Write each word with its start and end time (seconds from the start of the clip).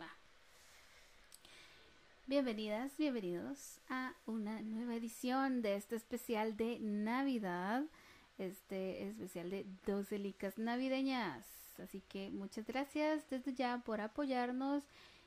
Va. 0.00 0.08
Bienvenidas, 2.26 2.96
bienvenidos 2.96 3.78
a 3.90 4.14
una 4.24 4.62
nueva 4.62 4.94
edición 4.94 5.60
de 5.60 5.76
este 5.76 5.96
especial 5.96 6.56
de 6.56 6.78
Navidad. 6.80 7.84
Este 8.38 9.06
especial 9.06 9.50
de 9.50 9.66
12 9.86 10.18
licas 10.18 10.56
navideñas. 10.58 11.46
Así 11.78 12.00
que 12.00 12.30
muchas 12.30 12.66
gracias 12.66 13.28
desde 13.28 13.52
ya 13.52 13.82
por 13.84 14.00
apoyarnos 14.00 14.84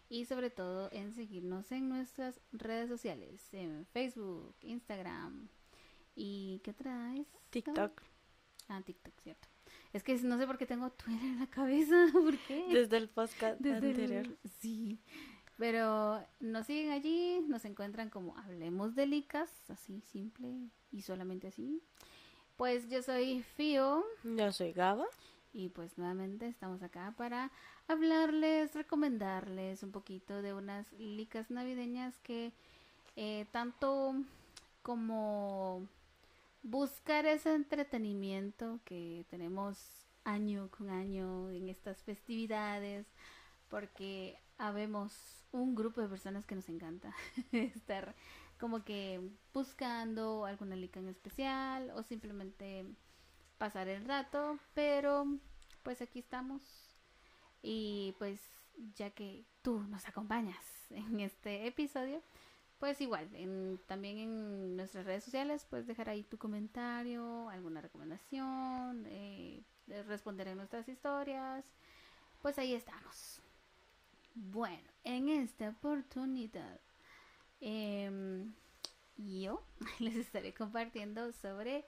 y 0.10 0.26
sobre 0.26 0.50
todo 0.50 0.90
en 0.92 1.14
seguirnos 1.14 1.72
en 1.72 1.88
nuestras 1.88 2.40
redes 2.52 2.90
sociales, 2.90 3.54
en 3.54 3.86
Facebook, 3.86 4.56
Instagram 4.62 5.50
y 6.16 6.62
¿qué 6.64 6.74
traes? 6.74 7.28
TikTok. 7.52 8.02
Ah, 8.70 8.82
TikTok, 8.82 9.14
cierto. 9.22 9.48
Es 9.94 10.04
que 10.04 10.16
no 10.20 10.38
sé 10.38 10.46
por 10.46 10.58
qué 10.58 10.66
tengo 10.66 10.90
Twitter 10.92 11.26
en 11.26 11.40
la 11.40 11.48
cabeza, 11.48 11.96
¿por 12.14 12.38
qué? 12.40 12.66
Desde 12.70 12.98
el 12.98 13.10
podcast 13.10 13.66
anterior. 13.66 14.28
Sí. 14.60 15.00
Pero 15.58 16.24
nos 16.40 16.68
siguen 16.68 16.92
allí, 16.92 17.42
nos 17.48 17.66
encuentran 17.66 18.10
como 18.10 18.38
Hablemos 18.38 18.94
de 18.94 19.08
Licas, 19.08 19.52
así 19.70 20.02
simple 20.02 20.70
y 20.92 21.02
solamente 21.02 21.48
así. 21.48 21.82
Pues 22.58 22.90
yo 22.90 23.02
soy 23.02 23.42
Fio. 23.56 24.06
Yo 24.24 24.52
soy 24.52 24.72
Gaba. 24.74 25.06
Y 25.54 25.70
pues 25.70 25.98
nuevamente 25.98 26.48
estamos 26.48 26.84
acá 26.84 27.16
para 27.18 27.52
hablarles, 27.88 28.76
recomendarles 28.76 29.82
un 29.82 29.92
poquito 29.92 30.44
de 30.44 30.54
unas 30.54 30.92
licas 30.94 31.50
navideñas 31.50 32.20
que 32.20 32.52
eh, 33.16 33.48
tanto 33.52 34.14
como 34.84 35.88
buscar 36.70 37.26
ese 37.26 37.54
entretenimiento 37.54 38.82
que 38.84 39.26
tenemos 39.30 39.78
año 40.26 40.70
con 40.70 40.90
año 40.90 41.50
en 41.50 41.70
estas 41.70 42.04
festividades, 42.04 43.08
porque 43.70 44.38
habemos 44.58 45.14
un 45.54 45.76
grupo 45.76 46.02
de 46.02 46.10
personas 46.10 46.46
que 46.46 46.56
nos 46.56 46.68
encanta 46.68 47.16
estar 47.54 48.14
como 48.60 48.84
que 48.84 49.22
buscando 49.54 50.46
alguna 50.46 50.76
lica 50.76 51.00
en 51.00 51.08
especial 51.08 51.92
o 51.92 52.04
simplemente 52.04 52.86
pasar 53.58 53.88
el 53.88 54.04
rato, 54.06 54.60
pero 54.74 55.26
pues 55.84 56.02
aquí 56.02 56.20
estamos. 56.20 56.62
Y 57.62 58.14
pues 58.20 58.42
ya 58.96 59.10
que 59.12 59.46
tú 59.62 59.80
nos 59.88 60.06
acompañas 60.06 60.58
en 60.90 61.22
este 61.22 61.66
episodio, 61.66 62.22
pues 62.80 63.02
igual, 63.02 63.28
en, 63.34 63.80
también 63.88 64.18
en 64.20 64.76
nuestras 64.76 65.06
redes 65.06 65.24
sociales 65.24 65.66
puedes 65.70 65.88
dejar 65.88 66.10
ahí 66.10 66.24
tu 66.24 66.38
comentario, 66.38 67.50
alguna 67.50 67.82
recomendación, 67.82 69.06
eh, 69.08 69.64
responder 70.08 70.48
en 70.48 70.58
nuestras 70.58 70.88
historias, 70.88 71.66
pues 72.42 72.58
ahí 72.60 72.74
estamos. 72.76 73.42
Bueno, 74.36 74.88
en 75.04 75.30
esta 75.30 75.70
oportunidad 75.70 76.80
em, 77.60 78.54
yo 79.16 79.64
les 80.00 80.16
estaré 80.16 80.54
compartiendo 80.54 81.32
sobre 81.32 81.86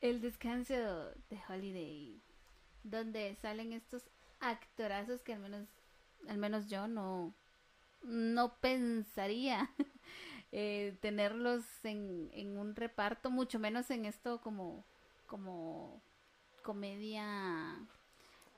el 0.00 0.22
descanso 0.22 0.74
de 0.74 1.40
Holiday, 1.48 2.22
donde 2.82 3.36
salen 3.36 3.72
estos 3.72 4.08
actorazos 4.40 5.20
que 5.22 5.34
al 5.34 5.40
menos, 5.40 5.68
al 6.26 6.38
menos 6.38 6.68
yo 6.68 6.88
no, 6.88 7.34
no 8.02 8.56
pensaría 8.60 9.70
eh, 10.52 10.96
tenerlos 11.00 11.64
en, 11.84 12.30
en 12.32 12.58
un 12.58 12.74
reparto, 12.74 13.30
mucho 13.30 13.58
menos 13.58 13.90
en 13.90 14.04
esto 14.04 14.40
como, 14.40 14.84
como 15.26 16.02
comedia, 16.62 17.78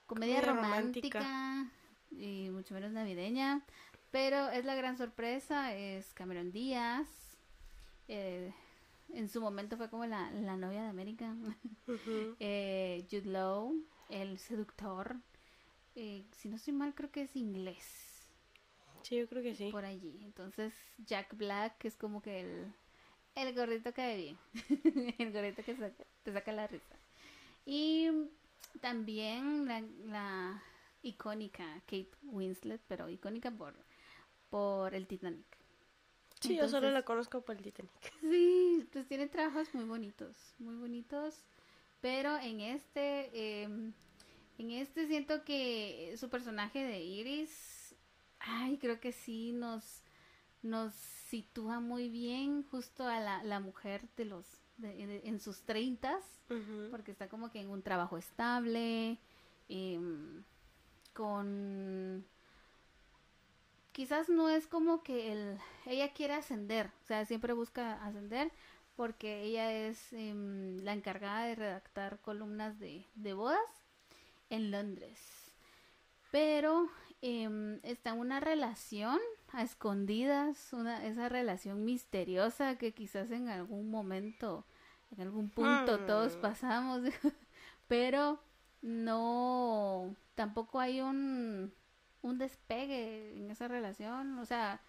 comedia, 0.07 0.41
romántica, 0.43 1.71
y 2.11 2.51
mucho 2.51 2.75
menos 2.75 2.93
navideña. 2.93 3.65
Pero 4.11 4.49
es 4.51 4.65
la 4.65 4.77
gran 4.77 4.97
sorpresa, 4.97 5.75
es 5.75 6.15
Cameron 6.15 6.53
Díaz. 6.53 7.09
Eh, 8.07 8.53
en 9.13 9.29
su 9.29 9.41
momento 9.41 9.77
fue 9.77 9.91
como 9.91 10.07
la, 10.07 10.31
la 10.31 10.57
novia 10.57 10.83
de 10.83 10.89
América. 10.89 11.35
eh, 12.41 13.05
Jude 13.11 13.27
Law, 13.27 13.75
el 14.09 14.39
seductor. 14.39 15.17
Eh, 15.97 16.25
si 16.33 16.49
no 16.49 16.57
estoy 16.57 16.75
mal, 16.75 16.95
creo 16.95 17.11
que 17.11 17.23
es 17.23 17.35
inglés. 17.37 18.14
Sí, 19.05 19.17
yo 19.17 19.29
creo 19.29 19.43
que 19.43 19.55
sí. 19.55 19.71
Por 19.71 19.85
allí. 19.85 20.19
Entonces, 20.25 20.73
Jack 21.07 21.37
Black 21.37 21.85
es 21.85 21.97
como 21.97 22.23
que 22.23 22.41
el, 22.41 22.73
el 23.35 23.55
gordito 23.55 23.93
que 23.93 24.03
de 24.03 24.17
bien. 24.17 24.39
el 25.19 25.33
gordito 25.33 25.63
que 25.63 25.77
saca, 25.77 26.05
te 26.23 26.33
saca 26.33 26.53
la 26.53 26.67
risa. 26.67 26.97
Y 27.67 28.09
también 28.81 29.67
la, 29.67 29.83
la 30.07 30.63
icónica 31.03 31.65
Kate 31.87 32.11
Winslet, 32.23 32.81
pero 32.89 33.09
icónica 33.11 33.51
por, 33.51 33.75
por 34.49 34.95
el 34.95 35.07
Titanic. 35.07 35.45
Sí, 36.41 36.57
yo 36.57 36.69
solo 36.69 36.91
la 36.91 37.03
conozco 37.03 37.43
por 37.43 37.57
el 37.57 37.63
Titanic. 37.63 37.93
Sí, 38.21 38.89
pues 38.91 39.07
tiene 39.07 39.29
trabajos 39.29 39.75
muy 39.75 39.85
bonitos, 39.85 40.55
muy 40.59 40.77
bonitos. 40.77 41.45
Pero 42.01 42.37
en 42.39 42.61
este, 42.61 43.31
eh, 43.33 43.93
en 44.59 44.71
este 44.71 45.07
siento 45.07 45.45
que 45.45 46.15
su 46.19 46.29
personaje 46.29 46.85
de 46.85 47.01
Iris, 47.03 47.74
ay, 48.47 48.79
creo 48.79 49.01
que 49.01 49.13
sí 49.13 49.53
nos, 49.53 50.03
nos 50.63 50.95
sitúa 50.95 51.81
muy 51.81 52.09
bien 52.09 52.63
justo 52.71 53.07
a 53.07 53.21
la, 53.21 53.43
la 53.43 53.61
mujer 53.61 54.09
de 54.17 54.25
los, 54.25 54.47
de, 54.77 55.07
de, 55.07 55.23
en 55.25 55.41
sus 55.41 55.63
treintas, 55.63 56.23
uh 56.51 56.55
-huh. 56.55 56.91
porque 56.91 57.11
está 57.13 57.29
como 57.29 57.51
que 57.51 57.61
en 57.61 57.71
un 57.71 57.83
trabajo 57.83 58.19
estable, 58.19 59.19
eh, 59.69 60.01
con 61.13 62.25
quizás 63.93 64.29
no 64.29 64.49
es 64.49 64.67
como 64.67 65.03
que 65.03 65.33
el, 65.33 65.59
ella 65.87 66.13
quiere 66.13 66.35
ascender, 66.35 66.91
o 67.03 67.07
sea, 67.07 67.25
siempre 67.25 67.53
busca 67.53 68.05
ascender 68.05 68.51
porque 68.97 69.43
ella 69.43 69.73
es 69.73 70.13
eh, 70.13 70.35
la 70.83 70.93
encargada 70.93 71.47
de 71.47 71.55
redactar 71.55 72.21
columnas 72.21 72.79
de, 72.79 73.07
de, 73.15 73.35
bodas 73.35 73.59
en 74.51 74.71
Londres. 74.71 75.21
Pero 76.31 76.89
eh, 77.27 77.81
está 77.85 78.13
una 78.13 78.39
relación 78.39 79.19
a 79.53 79.63
escondidas, 79.63 80.75
una, 80.75 81.07
esa 81.07 81.31
relación 81.31 81.83
misteriosa 81.83 82.77
que 82.77 82.93
quizás 82.93 83.31
en 83.31 83.49
algún 83.49 83.91
momento, 83.91 84.67
en 85.11 85.23
algún 85.23 85.49
punto 85.49 86.01
todos 86.01 86.37
pasamos, 86.37 87.01
pero 87.89 88.39
no, 88.83 90.15
tampoco 90.35 90.81
hay 90.81 91.01
un 91.01 91.73
un 92.21 92.39
despegue 92.39 93.37
en 93.37 93.51
esa 93.51 93.69
relación, 93.69 94.39
o 94.39 94.45
sea, 94.45 94.83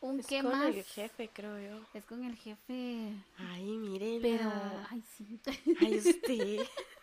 un 0.00 0.18
es 0.18 0.26
qué 0.26 0.42
con 0.42 0.50
más. 0.50 0.74
el 0.74 0.82
jefe, 0.82 1.30
creo 1.32 1.60
yo. 1.60 1.84
Es 1.94 2.04
con 2.06 2.24
el 2.24 2.34
jefe. 2.36 3.12
Ay, 3.36 3.76
miren. 3.76 4.22
Pero, 4.22 4.50
ay, 4.90 5.02
sí. 5.16 5.38
Ay, 5.80 5.98
usted. 5.98 6.60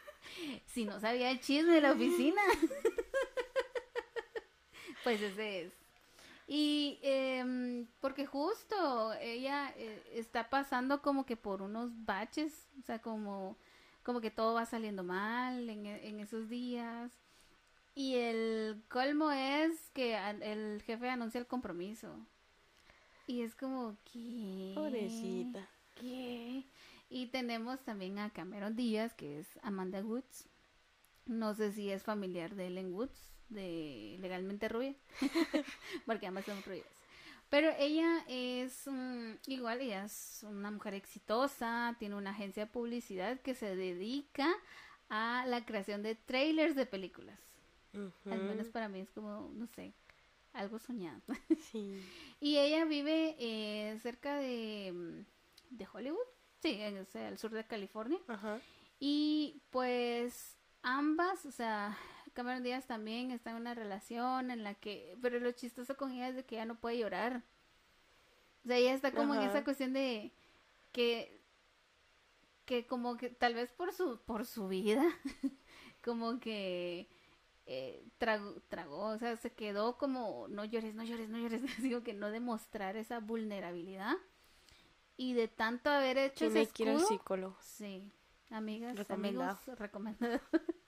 si 0.65 0.85
no 0.85 0.99
sabía 0.99 1.29
el 1.29 1.39
chisme 1.39 1.73
de 1.73 1.81
la 1.81 1.91
oficina. 1.91 2.41
pues 5.07 5.21
ese 5.21 5.61
es. 5.61 5.73
Y 6.49 6.99
eh, 7.01 7.85
porque 8.01 8.25
justo 8.25 9.13
ella 9.21 9.73
eh, 9.77 10.03
está 10.15 10.49
pasando 10.49 11.01
como 11.01 11.25
que 11.25 11.37
por 11.37 11.61
unos 11.61 11.91
baches, 12.03 12.67
o 12.77 12.81
sea, 12.81 12.99
como, 12.99 13.55
como 14.03 14.19
que 14.19 14.31
todo 14.31 14.55
va 14.55 14.65
saliendo 14.65 15.05
mal 15.05 15.69
en, 15.69 15.85
en 15.85 16.19
esos 16.19 16.49
días. 16.49 17.09
Y 17.95 18.15
el 18.15 18.83
colmo 18.89 19.31
es 19.31 19.79
que 19.93 20.17
el 20.41 20.81
jefe 20.81 21.09
anuncia 21.09 21.39
el 21.39 21.47
compromiso. 21.47 22.13
Y 23.27 23.43
es 23.43 23.55
como 23.55 23.95
que... 24.11 24.73
Pobrecita. 24.75 25.69
¿Qué? 25.95 26.65
Y 27.09 27.27
tenemos 27.27 27.79
también 27.79 28.19
a 28.19 28.29
Cameron 28.29 28.75
Díaz, 28.75 29.13
que 29.13 29.39
es 29.39 29.47
Amanda 29.63 30.01
Woods. 30.01 30.49
No 31.25 31.53
sé 31.53 31.71
si 31.71 31.91
es 31.91 32.03
familiar 32.03 32.55
de 32.55 32.67
Ellen 32.67 32.93
Woods, 32.93 33.36
de 33.49 34.17
Legalmente 34.19 34.69
Rubia, 34.69 34.95
porque 36.05 36.27
ambas 36.27 36.45
son 36.45 36.61
rubias. 36.63 36.85
Pero 37.49 37.71
ella 37.79 38.25
es 38.27 38.87
um, 38.87 39.37
igual, 39.47 39.79
ella 39.79 40.03
es 40.03 40.43
una 40.43 40.69
mujer 40.69 40.93
exitosa, 40.93 41.95
tiene 41.97 42.15
una 42.15 42.31
agencia 42.31 42.65
de 42.65 42.71
publicidad 42.71 43.39
que 43.39 43.55
se 43.55 43.75
dedica 43.75 44.53
a 45.09 45.45
la 45.47 45.65
creación 45.65 46.03
de 46.03 46.15
trailers 46.15 46.75
de 46.75 46.85
películas. 46.85 47.39
Uh 47.93 48.11
-huh. 48.25 48.33
Al 48.33 48.43
menos 48.43 48.67
para 48.67 48.89
mí 48.89 48.99
es 48.99 49.09
como, 49.11 49.49
no 49.53 49.65
sé, 49.67 49.93
algo 50.51 50.77
soñado. 50.77 51.21
Sí. 51.71 52.03
y 52.41 52.57
ella 52.57 52.83
vive 52.83 53.35
eh, 53.39 53.97
cerca 54.01 54.35
de, 54.37 55.23
de 55.69 55.87
Hollywood, 55.91 56.27
sí, 56.61 56.73
en, 56.81 56.97
o 56.97 57.05
sea, 57.05 57.29
al 57.29 57.37
sur 57.37 57.51
de 57.51 57.65
California. 57.65 58.19
Uh 58.27 58.33
-huh. 58.33 58.61
Y 58.99 59.61
pues 59.69 60.57
ambas, 60.81 61.45
o 61.45 61.51
sea, 61.51 61.97
Cameron 62.37 62.61
Díaz 62.61 62.85
también 62.85 63.31
está 63.31 63.49
en 63.49 63.55
una 63.55 63.73
relación 63.73 64.51
en 64.51 64.63
la 64.63 64.75
que, 64.75 65.17
pero 65.23 65.39
lo 65.39 65.51
chistoso 65.53 65.97
con 65.97 66.11
ella 66.11 66.27
es 66.27 66.35
de 66.35 66.45
que 66.45 66.53
ella 66.53 66.65
no 66.65 66.79
puede 66.79 66.99
llorar. 66.99 67.41
O 68.63 68.67
sea, 68.67 68.77
ella 68.77 68.93
está 68.93 69.11
como 69.11 69.33
en 69.33 69.41
esa 69.41 69.63
cuestión 69.63 69.91
de 69.93 70.31
que 70.91 71.41
que 72.65 72.85
como 72.85 73.17
que 73.17 73.29
tal 73.29 73.55
vez 73.55 73.71
por 73.71 73.91
su 73.91 74.19
por 74.19 74.45
su 74.45 74.67
vida 74.67 75.03
como 76.03 76.39
que 76.39 77.07
eh, 77.65 78.05
tragó, 78.19 78.61
tragó, 78.69 79.07
o 79.07 79.17
sea, 79.17 79.35
se 79.37 79.51
quedó 79.53 79.97
como, 79.97 80.47
no 80.47 80.63
llores, 80.63 80.93
no 80.93 81.03
llores, 81.03 81.29
no 81.29 81.39
llores, 81.39 81.61
digo 81.81 82.03
que 82.03 82.13
no 82.13 82.29
demostrar 82.29 82.97
esa 82.97 83.19
vulnerabilidad. 83.19 84.15
Y 85.17 85.33
de 85.33 85.47
tanto 85.47 85.89
haber 85.89 86.19
hecho 86.19 86.45
Tiene 86.45 86.61
ese 86.61 86.71
ir 86.77 86.89
al 86.89 86.97
escudo, 86.97 87.07
psicólogo. 87.07 87.57
sí, 87.61 88.11
amigas, 88.51 88.95
Recomendado. 88.95 89.59
amigos, 89.65 89.79
recomendado. 89.79 90.39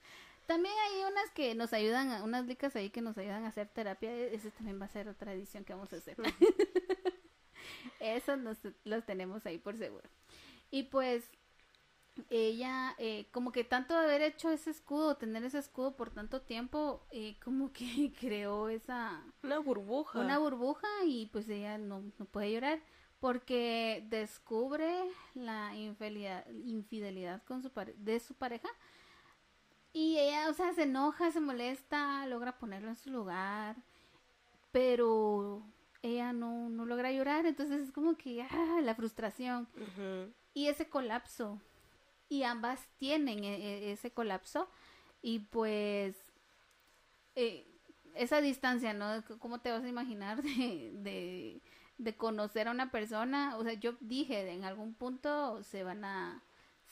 también 0.50 0.74
hay 0.76 1.04
unas 1.12 1.30
que 1.30 1.54
nos 1.54 1.72
ayudan, 1.72 2.10
a- 2.10 2.24
unas 2.24 2.44
licas 2.44 2.74
ahí 2.74 2.90
que 2.90 3.00
nos 3.02 3.16
ayudan 3.16 3.44
a 3.44 3.48
hacer 3.48 3.68
terapia, 3.68 4.10
e- 4.12 4.34
ese 4.34 4.50
también 4.50 4.80
va 4.80 4.86
a 4.86 4.88
ser 4.88 5.06
otra 5.08 5.32
edición 5.32 5.64
que 5.64 5.74
vamos 5.74 5.92
a 5.92 5.96
hacer. 5.96 6.16
Eso 8.00 8.36
nos, 8.36 8.58
los 8.84 9.04
tenemos 9.06 9.46
ahí 9.46 9.58
por 9.58 9.76
seguro. 9.76 10.08
Y 10.72 10.84
pues 10.84 11.30
ella, 12.30 12.94
eh, 12.98 13.26
como 13.30 13.52
que 13.52 13.62
tanto 13.62 13.94
de 13.94 14.00
haber 14.00 14.22
hecho 14.22 14.50
ese 14.50 14.70
escudo, 14.70 15.16
tener 15.16 15.44
ese 15.44 15.58
escudo 15.58 15.96
por 15.96 16.10
tanto 16.10 16.40
tiempo, 16.42 17.06
eh, 17.12 17.36
como 17.44 17.72
que 17.72 18.12
creó 18.20 18.68
esa, 18.68 19.22
Una 19.44 19.58
burbuja. 19.60 20.18
una 20.18 20.38
burbuja 20.38 20.88
y 21.06 21.26
pues 21.26 21.48
ella 21.48 21.78
no, 21.78 22.02
no 22.18 22.24
puede 22.24 22.52
llorar 22.52 22.80
porque 23.20 24.04
descubre 24.08 24.90
la 25.34 25.76
infidelidad, 25.76 26.44
infidelidad 26.50 27.42
con 27.44 27.62
su 27.62 27.70
de 27.98 28.18
su 28.18 28.34
pareja 28.34 28.68
y 29.92 30.18
ella, 30.18 30.48
o 30.50 30.54
sea, 30.54 30.72
se 30.72 30.84
enoja, 30.84 31.30
se 31.32 31.40
molesta, 31.40 32.26
logra 32.26 32.58
ponerlo 32.58 32.88
en 32.88 32.96
su 32.96 33.10
lugar, 33.10 33.76
pero 34.72 35.62
ella 36.02 36.32
no, 36.32 36.68
no 36.70 36.86
logra 36.86 37.12
llorar, 37.12 37.46
entonces 37.46 37.82
es 37.82 37.92
como 37.92 38.16
que 38.16 38.42
ah, 38.42 38.80
la 38.82 38.94
frustración 38.94 39.68
y 40.54 40.68
ese 40.68 40.88
colapso. 40.88 41.60
Y 42.28 42.44
ambas 42.44 42.88
tienen 42.98 43.44
e- 43.44 43.56
e- 43.56 43.92
ese 43.92 44.12
colapso. 44.12 44.68
Y 45.22 45.40
pues 45.40 46.16
eh, 47.34 47.66
esa 48.14 48.40
distancia, 48.40 48.92
¿no? 48.92 49.22
¿Cómo 49.38 49.60
te 49.60 49.70
vas 49.70 49.84
a 49.84 49.88
imaginar 49.88 50.42
de, 50.42 50.90
de, 50.94 51.60
de 51.98 52.16
conocer 52.16 52.68
a 52.68 52.72
una 52.72 52.90
persona? 52.90 53.56
O 53.56 53.64
sea, 53.64 53.74
yo 53.74 53.94
dije, 54.00 54.50
en 54.52 54.64
algún 54.64 54.94
punto 54.94 55.62
se 55.62 55.84
van 55.84 56.04
a, 56.04 56.42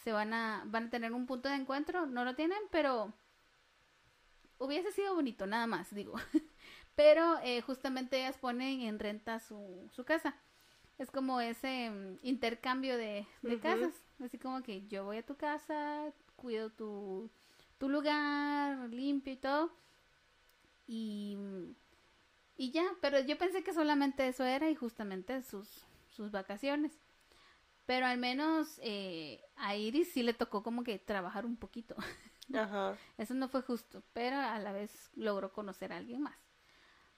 se 0.08 0.12
van 0.12 0.32
a, 0.32 0.62
van 0.64 0.87
a 0.87 0.90
tener 0.90 1.12
un 1.12 1.26
punto 1.26 1.50
de 1.50 1.56
encuentro. 1.56 2.06
No 2.06 2.25
lo 2.25 2.34
tienen, 2.34 2.56
pero 2.70 3.12
hubiese 4.56 4.90
sido 4.90 5.14
bonito, 5.14 5.46
nada 5.46 5.66
más, 5.66 5.94
digo. 5.94 6.14
pero 6.94 7.38
eh, 7.43 7.60
justamente 7.60 8.19
ellas 8.19 8.38
ponen 8.38 8.81
en 8.81 8.99
renta 8.99 9.38
su, 9.38 9.87
su 9.93 10.06
casa. 10.06 10.34
Es 10.96 11.10
como 11.10 11.43
ese 11.43 11.90
mm, 11.90 12.20
intercambio 12.22 12.96
de, 12.96 13.26
de 13.43 13.60
casas. 13.60 13.93
Así 14.25 14.38
como 14.38 14.62
que 14.62 14.87
yo 14.88 15.05
voy 15.05 15.19
a 15.19 15.26
tu 15.26 15.37
casa, 15.37 16.10
cuido 16.37 16.70
tu, 16.70 17.28
tu 17.76 17.90
lugar, 17.90 18.88
limpio 18.88 19.34
y 19.34 19.37
todo. 19.37 19.70
Y, 20.87 21.37
y 22.56 22.70
ya, 22.70 22.94
pero 23.02 23.20
yo 23.20 23.37
pensé 23.37 23.62
que 23.62 23.75
solamente 23.75 24.26
eso 24.26 24.46
era 24.46 24.70
y 24.70 24.75
justamente 24.75 25.43
sus, 25.43 25.84
sus 26.08 26.31
vacaciones. 26.31 26.99
Pero 27.88 28.05
al 28.05 28.19
menos 28.19 28.79
eh, 28.82 29.40
a 29.56 29.75
Iris 29.75 30.12
sí 30.12 30.23
le 30.23 30.35
tocó 30.35 30.62
como 30.62 30.85
que 30.85 30.99
trabajar 30.99 31.46
un 31.46 31.56
poquito. 31.56 31.96
Ajá. 32.55 32.99
Eso 33.17 33.32
no 33.32 33.49
fue 33.49 33.62
justo, 33.62 34.02
pero 34.12 34.37
a 34.37 34.58
la 34.58 34.73
vez 34.73 35.11
logró 35.14 35.55
conocer 35.55 35.94
a 35.94 35.96
alguien 35.96 36.20
más. 36.20 36.37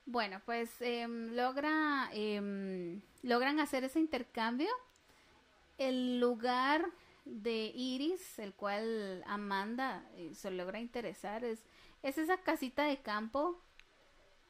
Bueno, 0.06 0.40
pues 0.46 0.70
em, 0.80 1.34
logra, 1.34 2.08
em, 2.12 3.02
logran 3.22 3.58
hacer 3.58 3.82
ese 3.82 3.98
intercambio. 3.98 4.70
El 5.76 6.20
lugar 6.20 6.86
de 7.24 7.72
Iris, 7.74 8.38
el 8.38 8.54
cual 8.54 9.24
Amanda 9.26 10.08
eh, 10.14 10.36
se 10.36 10.52
logra 10.52 10.78
interesar, 10.78 11.42
es, 11.42 11.66
es 12.04 12.16
esa 12.16 12.36
casita 12.42 12.84
de 12.84 13.02
campo. 13.02 13.60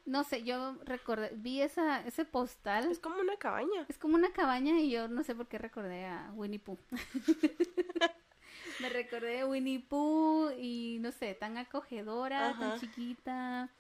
No 0.07 0.25
sé, 0.25 0.43
yo 0.43 0.75
recordé, 0.85 1.31
vi 1.35 1.61
esa, 1.63 2.05
ese 2.07 2.25
postal. 2.25 2.91
Es 2.91 2.99
como 2.99 3.21
una 3.21 3.37
cabaña. 3.37 3.87
Es 3.89 3.99
como 3.99 4.17
una 4.17 4.33
cabaña 4.33 4.81
y 4.81 4.91
yo 4.91 5.09
no 5.09 5.23
sé 5.23 5.35
por 5.35 5.47
qué 5.47 5.59
recordé 5.59 6.05
a 6.07 6.33
Winnie 6.35 6.59
Pooh. 6.59 6.79
Me 8.81 8.89
recordé 8.89 9.41
a 9.41 9.47
Winnie 9.47 9.81
Pooh 9.81 10.51
y 10.59 10.99
no 11.01 11.13
sé, 11.13 11.35
tan 11.35 11.59
acogedora, 11.59 12.57
tan 12.59 12.81
chiquita, 12.81 13.71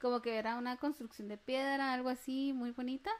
como 0.00 0.20
que 0.22 0.36
era 0.36 0.56
una 0.56 0.76
construcción 0.76 1.28
de 1.28 1.38
piedra, 1.38 1.92
algo 1.92 2.08
así, 2.10 2.52
muy 2.52 2.70
bonita. 2.72 3.10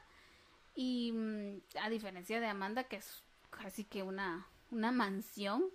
Y 0.75 1.11
mm, 1.13 1.61
a 1.81 1.89
diferencia 1.89 2.39
de 2.39 2.47
Amanda, 2.47 2.85
que 2.85 2.97
es 2.97 3.23
casi 3.49 3.83
que 3.85 4.03
una, 4.03 4.47
una 4.71 4.91
mansión, 4.91 5.65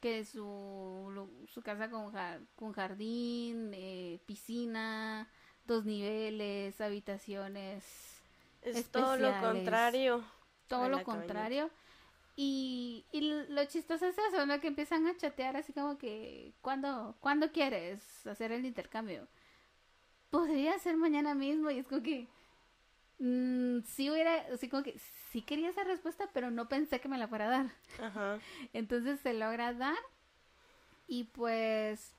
que 0.00 0.24
su, 0.24 1.28
su 1.48 1.62
casa 1.62 1.90
con, 1.90 2.12
jar- 2.12 2.42
con 2.56 2.72
jardín, 2.72 3.70
eh, 3.74 4.20
piscina, 4.26 5.28
dos 5.66 5.84
niveles, 5.84 6.80
habitaciones 6.80 7.84
Es 8.62 8.90
todo 8.90 9.16
lo 9.16 9.28
especiales. 9.28 9.40
contrario. 9.40 10.24
todo 10.68 10.88
lo 10.88 11.02
cabaña. 11.02 11.04
contrario. 11.04 11.70
Y, 12.36 13.04
y 13.12 13.20
lo 13.48 13.64
chistoso 13.66 14.06
es 14.06 14.16
eso, 14.18 14.44
¿no? 14.46 14.60
Que 14.60 14.66
empiezan 14.68 15.06
a 15.06 15.16
chatear 15.16 15.56
así 15.56 15.72
como 15.72 15.98
que, 15.98 16.52
¿cuándo, 16.62 17.14
¿cuándo 17.20 17.52
quieres 17.52 18.26
hacer 18.26 18.50
el 18.52 18.64
intercambio? 18.64 19.28
Podría 20.30 20.76
ser 20.80 20.96
mañana 20.96 21.34
mismo 21.34 21.70
y 21.70 21.78
es 21.78 21.86
como 21.86 22.02
que, 22.02 22.26
mm, 23.20 23.82
sí 23.86 24.10
hubiera, 24.10 24.46
así 24.52 24.68
como 24.68 24.82
que, 24.82 24.98
sí 25.30 25.42
quería 25.42 25.68
esa 25.70 25.84
respuesta, 25.84 26.28
pero 26.32 26.50
no 26.50 26.68
pensé 26.68 27.00
que 27.00 27.08
me 27.08 27.18
la 27.18 27.28
fuera 27.28 27.46
a 27.46 27.50
dar. 27.50 27.66
Ajá. 28.02 28.40
Entonces 28.72 29.20
se 29.20 29.32
logra 29.34 29.72
dar 29.72 29.96
y 31.06 31.24
pues 31.24 32.14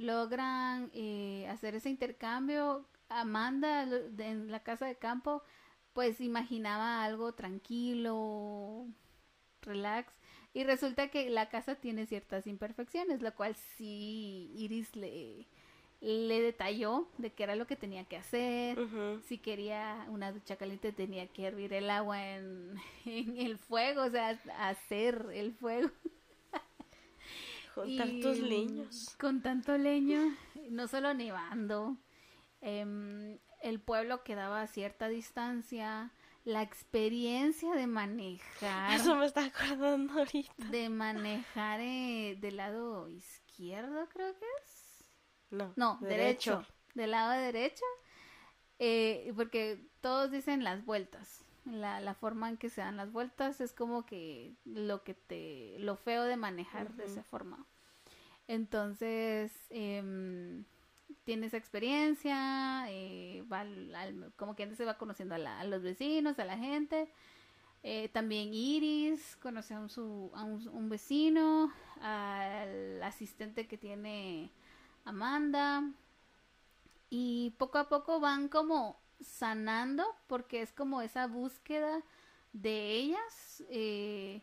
logran 0.00 0.90
eh, 0.94 1.46
hacer 1.48 1.74
ese 1.74 1.90
intercambio. 1.90 2.86
Amanda 3.08 3.82
en 3.82 4.50
la 4.50 4.60
casa 4.60 4.86
de 4.86 4.96
campo 4.96 5.42
pues 5.92 6.20
imaginaba 6.20 7.04
algo 7.04 7.32
tranquilo, 7.32 8.86
relax. 9.62 10.12
Y 10.52 10.64
resulta 10.64 11.08
que 11.08 11.30
la 11.30 11.48
casa 11.48 11.76
tiene 11.76 12.06
ciertas 12.06 12.46
imperfecciones, 12.46 13.22
lo 13.22 13.34
cual 13.34 13.54
sí 13.54 14.52
Iris 14.56 14.96
le, 14.96 15.46
le 16.00 16.40
detalló 16.40 17.08
de 17.18 17.32
qué 17.32 17.44
era 17.44 17.54
lo 17.54 17.66
que 17.66 17.76
tenía 17.76 18.04
que 18.04 18.16
hacer. 18.16 18.78
Si 19.28 19.38
quería 19.38 20.06
una 20.08 20.32
ducha 20.32 20.56
caliente 20.56 20.92
tenía 20.92 21.26
que 21.28 21.46
hervir 21.46 21.72
el 21.72 21.90
agua 21.90 22.34
en, 22.34 22.74
en 23.04 23.36
el 23.36 23.58
fuego, 23.58 24.04
o 24.04 24.10
sea, 24.10 24.30
hacer 24.58 25.26
el 25.34 25.52
fuego. 25.52 25.90
Y, 27.86 28.20
tus 28.20 28.40
mm, 28.40 28.44
leños. 28.44 29.16
Con 29.18 29.42
tanto 29.42 29.76
leño, 29.78 30.36
no 30.70 30.88
solo 30.88 31.14
nevando, 31.14 31.96
em, 32.60 33.38
el 33.62 33.80
pueblo 33.80 34.22
quedaba 34.22 34.62
a 34.62 34.66
cierta 34.66 35.08
distancia, 35.08 36.12
la 36.44 36.62
experiencia 36.62 37.74
de 37.74 37.86
manejar, 37.86 38.94
Eso 38.94 39.14
me 39.16 39.26
está 39.26 39.44
acordando 39.44 40.12
ahorita. 40.14 40.52
de 40.70 40.88
manejar 40.88 41.80
eh, 41.80 42.36
del 42.40 42.56
lado 42.56 43.08
izquierdo 43.08 44.08
creo 44.08 44.34
que 44.38 44.46
es. 44.62 45.04
No. 45.50 45.72
No, 45.76 45.98
derecho. 46.00 46.64
Del 46.94 47.10
lado 47.12 47.32
derecho. 47.32 47.84
eh, 48.78 49.32
porque 49.36 49.86
todos 50.00 50.30
dicen 50.30 50.64
las 50.64 50.84
vueltas. 50.84 51.44
La, 51.70 52.00
la 52.00 52.14
forma 52.14 52.48
en 52.48 52.56
que 52.56 52.68
se 52.70 52.80
dan 52.80 52.96
las 52.96 53.12
vueltas 53.12 53.60
es 53.60 53.72
como 53.72 54.04
que 54.04 54.54
lo 54.64 55.04
que 55.04 55.14
te. 55.14 55.76
lo 55.78 55.96
feo 55.96 56.24
de 56.24 56.36
manejar 56.36 56.94
de 56.94 57.04
esa 57.04 57.22
forma. 57.22 57.64
Entonces, 58.48 59.52
em, 59.70 60.64
tienes 61.24 61.54
experiencia, 61.54 62.84
eh, 62.88 63.44
va 63.52 63.60
al- 63.60 63.94
al- 63.94 64.32
como 64.36 64.56
que 64.56 64.64
antes 64.64 64.78
se 64.78 64.84
va 64.84 64.98
conociendo 64.98 65.34
a, 65.36 65.38
la- 65.38 65.60
a 65.60 65.64
los 65.64 65.82
vecinos, 65.82 66.38
a 66.38 66.44
la 66.44 66.58
gente. 66.58 67.08
Eh, 67.82 68.08
también 68.10 68.52
Iris 68.52 69.36
conoce 69.36 69.74
a, 69.74 69.80
un, 69.80 69.88
su, 69.88 70.30
a 70.34 70.44
un, 70.44 70.66
un 70.68 70.88
vecino, 70.88 71.72
al 72.02 73.02
asistente 73.02 73.66
que 73.68 73.78
tiene 73.78 74.50
Amanda. 75.04 75.84
Y 77.10 77.54
poco 77.58 77.78
a 77.78 77.88
poco 77.88 78.20
van 78.20 78.48
como 78.48 78.99
sanando 79.20 80.04
porque 80.26 80.62
es 80.62 80.72
como 80.72 81.02
esa 81.02 81.26
búsqueda 81.26 82.02
de 82.52 82.90
ellas, 82.92 83.62
eh, 83.70 84.40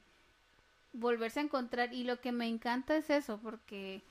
volverse 0.94 1.40
a 1.40 1.44
encontrar. 1.44 1.94
Y 1.94 2.04
lo 2.04 2.20
que 2.22 2.32
me 2.32 2.48
encanta 2.48 2.96
es 2.98 3.10
eso, 3.10 3.40
porque 3.42 4.02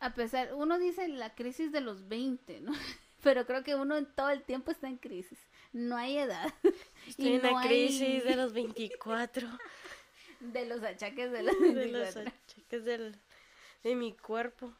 a 0.00 0.14
pesar, 0.14 0.54
uno 0.54 0.78
dice 0.78 1.08
la 1.08 1.34
crisis 1.34 1.72
de 1.72 1.80
los 1.80 2.08
20, 2.08 2.60
¿no? 2.60 2.72
Pero 3.22 3.46
creo 3.46 3.62
que 3.62 3.74
uno 3.74 3.96
en 3.96 4.06
todo 4.06 4.30
el 4.30 4.42
tiempo 4.42 4.70
está 4.70 4.88
en 4.88 4.96
crisis. 4.96 5.38
No 5.74 5.96
hay 5.96 6.16
edad. 6.18 6.52
Estoy 7.06 7.26
Y 7.28 7.34
en 7.34 7.42
la 7.42 7.50
no 7.50 7.58
hay- 7.58 7.68
crisis 7.68 8.24
de 8.24 8.34
los 8.36 8.52
24. 8.54 9.46
De 10.40 10.64
los 10.66 10.82
achaques 10.82 11.30
de 11.30 11.42
los 11.42 11.60
de 11.60 11.66
los 11.86 12.14
24. 12.14 12.22
achaques 12.22 12.84
del, 12.84 13.14
de 13.82 13.94
mi 13.94 14.14
cuerpo. 14.14 14.72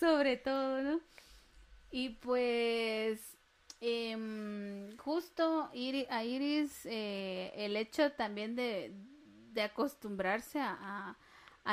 sobre 0.00 0.38
todo, 0.38 0.80
¿no? 0.82 1.00
Y 1.90 2.10
pues 2.10 3.36
em, 3.80 4.96
justo 4.98 5.70
Iri- 5.74 6.06
a 6.10 6.24
Iris 6.24 6.84
eh, 6.86 7.52
el 7.56 7.76
hecho 7.76 8.12
también 8.12 8.56
de, 8.56 8.92
de 9.52 9.62
acostumbrarse 9.62 10.60
a, 10.60 10.76
a- 10.80 11.16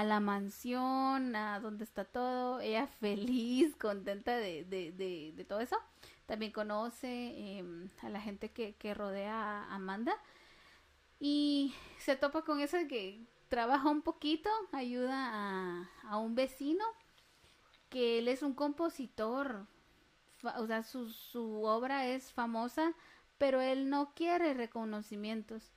la 0.03 0.19
mansión, 0.19 1.35
a 1.35 1.59
donde 1.61 1.83
está 1.85 2.03
todo, 2.05 2.59
ella 2.59 2.87
feliz, 2.99 3.75
contenta 3.77 4.35
de, 4.37 4.65
de, 4.65 4.91
de, 4.91 5.45
todo 5.45 5.59
eso. 5.61 5.77
También 6.25 6.51
conoce 6.51 7.57
em, 7.59 7.89
a 8.01 8.09
la 8.09 8.19
gente 8.21 8.51
que, 8.51 8.75
que 8.75 8.93
rodea 8.93 9.63
a 9.63 9.75
Amanda 9.75 10.13
y 11.19 11.73
se 11.99 12.15
topa 12.15 12.43
con 12.43 12.59
eso 12.59 12.77
que 12.89 13.21
trabaja 13.49 13.89
un 13.89 14.01
poquito, 14.01 14.49
ayuda 14.71 15.29
a, 15.33 15.89
a 16.03 16.17
un 16.17 16.35
vecino 16.35 16.83
que 17.89 18.19
él 18.19 18.27
es 18.27 18.41
un 18.43 18.53
compositor, 18.53 19.65
o 20.57 20.67
sea, 20.67 20.83
su, 20.83 21.09
su 21.09 21.63
obra 21.63 22.07
es 22.07 22.31
famosa, 22.31 22.93
pero 23.37 23.61
él 23.61 23.89
no 23.89 24.13
quiere 24.15 24.53
reconocimientos. 24.53 25.71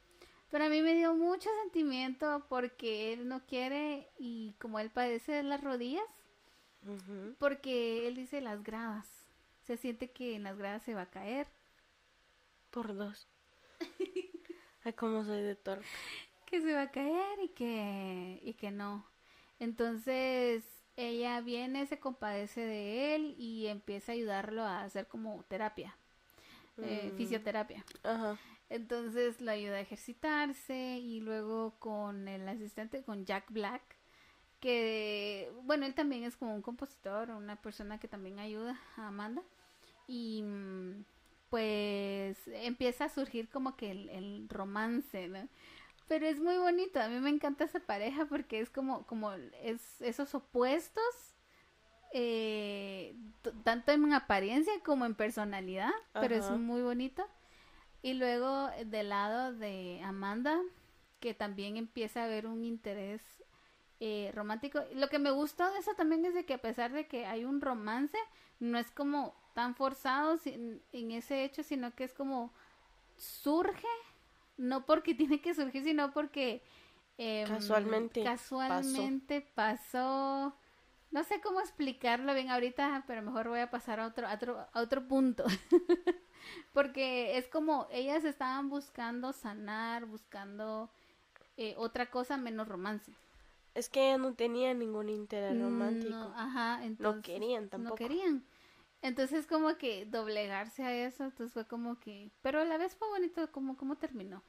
Pero 0.51 0.65
a 0.65 0.69
mí 0.69 0.81
me 0.81 0.95
dio 0.95 1.15
mucho 1.15 1.51
sentimiento 1.63 2.47
porque 2.49 3.13
él 3.13 3.29
no 3.29 3.45
quiere 3.45 4.09
y 4.19 4.55
como 4.59 4.79
él 4.79 4.91
padece 4.91 5.33
de 5.33 5.43
las 5.43 5.63
rodillas, 5.63 6.05
porque 7.39 8.07
él 8.09 8.15
dice 8.15 8.41
las 8.41 8.63
gradas, 8.63 9.07
se 9.65 9.77
siente 9.77 10.11
que 10.11 10.35
en 10.35 10.45
las 10.45 10.57
gradas 10.57 10.83
se 10.83 10.95
va 10.95 11.03
a 11.03 11.11
caer. 11.11 11.47
Por 12.71 12.95
dos. 12.95 13.29
Ay, 14.85 14.93
cómo 14.95 15.25
soy 15.25 15.43
de 15.43 15.55
torpe. 15.55 15.87
que 16.47 16.61
se 16.61 16.73
va 16.73 16.83
a 16.83 16.91
caer 16.91 17.39
y 17.43 17.49
que 17.49 18.41
y 18.43 18.55
que 18.55 18.71
no. 18.71 19.07
Entonces 19.59 20.65
ella 20.99 21.41
viene, 21.41 21.87
se 21.87 22.01
compadece 22.01 22.61
de 22.63 23.15
él 23.17 23.37
y 23.39 23.69
empieza 23.69 24.13
a 24.13 24.17
ayudarlo 24.17 24.65
a 24.65 24.83
hacer 24.85 25.09
como 25.09 25.45
terapia, 25.49 25.97
eh, 26.83 27.13
Mm. 27.13 27.17
fisioterapia. 27.17 27.85
Ajá. 28.05 28.39
Entonces 28.71 29.41
lo 29.41 29.51
ayuda 29.51 29.77
a 29.77 29.81
ejercitarse 29.81 30.99
y 30.99 31.21
luego 31.21 31.75
con 31.81 32.29
el 32.29 32.49
asistente, 32.49 33.03
con 33.03 33.25
Jack 33.27 33.51
Black, 33.51 33.83
que 34.61 35.53
bueno, 35.65 35.87
él 35.87 35.95
también 35.95 36.25
es 36.25 36.37
como 36.37 36.55
un 36.55 36.63
compositor, 36.63 37.31
una 37.31 37.57
persona 37.57 37.99
que 38.01 38.09
también 38.09 38.39
ayuda 38.41 38.81
a 38.97 39.09
Amanda. 39.09 39.43
Y 40.09 40.43
mm, 40.43 41.05
pues 41.51 42.39
empieza 42.49 43.07
a 43.07 43.09
surgir 43.11 43.49
como 43.51 43.77
que 43.77 43.91
el, 43.93 44.09
el 44.11 44.49
romance, 44.51 45.29
¿no? 45.29 45.49
Pero 46.09 46.27
es 46.27 46.41
muy 46.41 46.57
bonito, 46.59 47.01
a 47.01 47.09
mí 47.09 47.21
me 47.21 47.31
encanta 47.31 47.65
esa 47.65 47.81
pareja 47.81 48.25
porque 48.27 48.61
es 48.61 48.71
como, 48.71 49.07
como 49.07 49.33
es, 49.63 50.01
esos 50.01 50.35
opuestos, 50.35 51.05
eh, 52.13 53.15
tanto 53.65 53.93
en 53.93 54.13
apariencia 54.15 54.73
como 54.85 55.05
en 55.05 55.15
personalidad, 55.15 55.91
pero 56.21 56.35
es 56.35 56.51
muy 56.51 56.83
bonito. 56.83 57.27
Y 58.03 58.15
luego 58.15 58.71
eh, 58.77 58.85
del 58.87 59.11
lado 59.11 59.53
de 59.55 60.01
Amanda, 60.05 60.59
que 61.21 61.35
también 61.35 61.77
empieza 61.77 62.23
a 62.23 62.25
haber 62.25 62.47
un 62.47 62.65
interés 62.65 63.23
eh, 64.01 64.31
romántico. 64.35 64.81
Lo 64.95 65.09
que 65.09 65.19
me 65.19 65.31
gustó 65.31 65.71
de 65.73 65.81
eso 65.81 65.95
también 65.95 66.25
es 66.25 66.35
de 66.35 66.45
que 66.47 66.55
a 66.55 66.63
pesar 66.63 66.93
de 66.93 67.07
que 67.09 67.27
hay 67.27 67.45
un 67.45 67.61
romance, 67.61 68.17
no 68.61 68.79
es 68.79 68.91
como 68.93 69.35
tan 69.55 69.75
forzado 69.75 70.39
sin- 70.39 70.83
en 70.93 71.11
ese 71.11 71.45
hecho, 71.45 71.63
sino 71.63 71.95
que 71.95 72.05
es 72.05 72.15
como 72.15 72.53
surge, 73.17 73.87
no 74.59 74.85
porque 74.87 75.15
tiene 75.15 75.41
que 75.41 75.55
surgir, 75.55 75.83
sino 75.85 76.13
porque 76.13 76.63
em, 77.17 77.47
Casualmente 77.49 78.23
casualmente 78.23 79.41
pasó. 79.41 80.55
No 81.11 81.25
sé 81.25 81.41
cómo 81.41 81.61
explicarlo 81.61 82.35
bien 82.35 82.51
ahorita, 82.51 83.05
pero 83.07 83.23
mejor 83.23 83.49
voy 83.49 83.61
a 83.61 83.71
pasar 83.71 83.99
a 83.99 84.07
otro, 84.07 84.27
a 84.29 84.35
otro, 84.35 84.67
a 84.73 84.81
otro 84.81 85.09
punto. 85.09 85.45
Porque 86.73 87.39
es 87.39 87.49
como 87.49 87.89
ellas 87.91 88.25
estaban 88.25 88.69
buscando 88.69 89.33
sanar, 89.33 90.05
buscando 90.07 90.91
eh, 91.57 91.75
otra 91.79 92.11
cosa 92.11 92.37
menos 92.37 92.69
romance. 92.69 93.13
Es 93.75 93.89
que 93.89 94.09
ella 94.09 94.19
no 94.19 94.35
tenía 94.35 94.75
ningún 94.75 95.09
interés 95.09 95.61
romántico. 95.61 96.11
No, 96.15 96.35
ajá, 96.37 96.79
No 96.79 96.85
entonces 96.85 97.25
querían 97.25 97.65
no 97.65 97.71
tampoco. 97.71 97.97
querían. 97.97 98.45
Entonces 99.03 99.47
como 99.47 99.77
que 99.79 100.07
doblegarse 100.07 100.83
a 100.83 100.93
eso, 101.07 101.25
entonces 101.25 101.53
fue 101.53 101.67
como 101.67 102.01
que, 102.01 102.31
pero 102.43 102.61
a 102.61 102.65
la 102.65 102.79
vez 102.79 102.97
fue 102.97 103.09
bonito 103.09 103.51
como 103.53 103.77
cómo 103.77 103.97
terminó. 103.97 104.43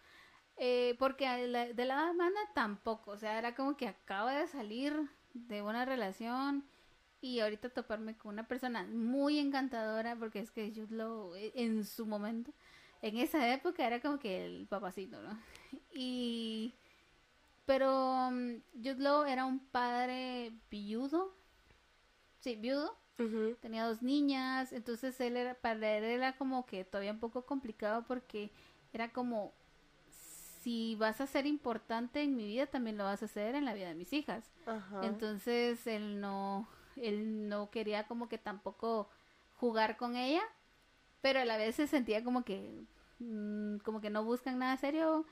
Eh, 0.58 0.96
porque 1.00 1.26
de 1.28 1.86
la 1.86 2.10
Amanda 2.10 2.40
tampoco, 2.54 3.12
o 3.12 3.18
sea, 3.18 3.38
era 3.38 3.56
como 3.56 3.78
que 3.78 3.88
acaba 3.88 4.34
de 4.34 4.48
salir 4.48 4.94
de 5.34 5.62
una 5.62 5.86
relación 5.86 6.66
y 7.22 7.40
ahorita 7.40 7.70
toparme 7.70 8.18
con 8.18 8.34
una 8.34 8.48
persona 8.48 8.84
muy 8.84 9.40
encantadora, 9.40 10.16
porque 10.16 10.40
es 10.40 10.52
que 10.52 10.72
Jude 10.74 10.96
Law 10.96 11.36
eh, 11.36 11.52
en 11.56 11.86
su 11.86 12.06
momento, 12.06 12.52
en 13.02 13.18
esa 13.18 13.54
época 13.54 13.86
era 13.86 14.02
como 14.02 14.20
que 14.20 14.46
el 14.46 14.68
papacito, 14.68 15.22
¿no? 15.22 15.40
Y 15.94 16.76
pero 17.66 18.32
mm, 18.32 18.62
Jude 18.84 19.32
era 19.32 19.46
un 19.46 19.60
padre 19.60 20.52
viudo, 20.72 21.36
sí, 22.40 22.56
viudo, 22.56 22.98
Tenía 23.62 23.86
dos 23.86 24.02
niñas, 24.02 24.72
entonces 24.74 25.20
él 25.20 25.36
era, 25.38 25.54
para 25.56 25.98
él 25.98 26.04
era 26.04 26.34
como 26.38 26.66
que 26.66 26.86
todavía 26.86 27.12
un 27.12 27.20
poco 27.20 27.46
complicado 27.46 28.04
porque 28.08 28.52
era 28.94 29.10
como, 29.12 29.54
si 30.62 30.96
vas 30.96 31.22
a 31.22 31.28
ser 31.28 31.46
importante 31.46 32.22
en 32.22 32.36
mi 32.36 32.46
vida, 32.46 32.68
también 32.68 32.98
lo 32.98 33.04
vas 33.06 33.22
a 33.22 33.26
hacer 33.26 33.56
en 33.56 33.66
la 33.66 33.74
vida 33.74 33.88
de 33.88 33.96
mis 33.96 34.14
hijas. 34.14 34.52
Entonces 35.02 35.86
él 35.88 36.20
no, 36.20 36.68
él 36.96 37.48
no 37.50 37.70
quería 37.72 38.08
como 38.08 38.28
que 38.30 38.38
tampoco 38.38 39.10
jugar 39.56 39.98
con 39.98 40.16
ella, 40.16 40.42
pero 41.22 41.40
a 41.42 41.46
la 41.46 41.58
vez 41.58 41.76
se 41.76 41.88
sentía 41.88 42.24
como 42.24 42.44
que, 42.44 42.84
mm, 43.20 43.78
como 43.80 44.02
que 44.02 44.10
no 44.10 44.24
buscan 44.24 44.60
nada 44.60 44.78
serio, 44.78 45.26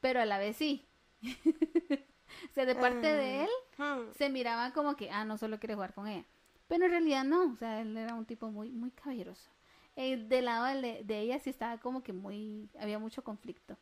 pero 0.00 0.20
a 0.20 0.26
la 0.26 0.38
vez 0.38 0.56
sí. 0.56 0.86
o 1.22 2.54
sea, 2.54 2.66
de 2.66 2.74
parte 2.76 3.06
de 3.06 3.44
él 3.44 3.50
Hmm. 3.78 4.12
se 4.16 4.28
miraba 4.30 4.72
como 4.72 4.96
que, 4.96 5.10
ah, 5.10 5.24
no 5.24 5.38
solo 5.38 5.58
quiere 5.58 5.74
jugar 5.74 5.94
con 5.94 6.08
ella. 6.08 6.24
Pero 6.68 6.84
en 6.86 6.90
realidad 6.90 7.24
no, 7.24 7.52
o 7.52 7.56
sea, 7.56 7.80
él 7.80 7.96
era 7.96 8.14
un 8.14 8.24
tipo 8.26 8.50
muy, 8.50 8.70
muy 8.70 8.90
caballeroso. 8.90 9.50
Eh, 9.96 10.16
del 10.16 10.44
lado 10.46 10.66
de, 10.80 11.02
de 11.04 11.20
ella 11.20 11.38
sí 11.38 11.50
estaba 11.50 11.78
como 11.78 12.02
que 12.02 12.12
muy, 12.12 12.68
había 12.78 12.98
mucho 12.98 13.22
conflicto. 13.24 13.76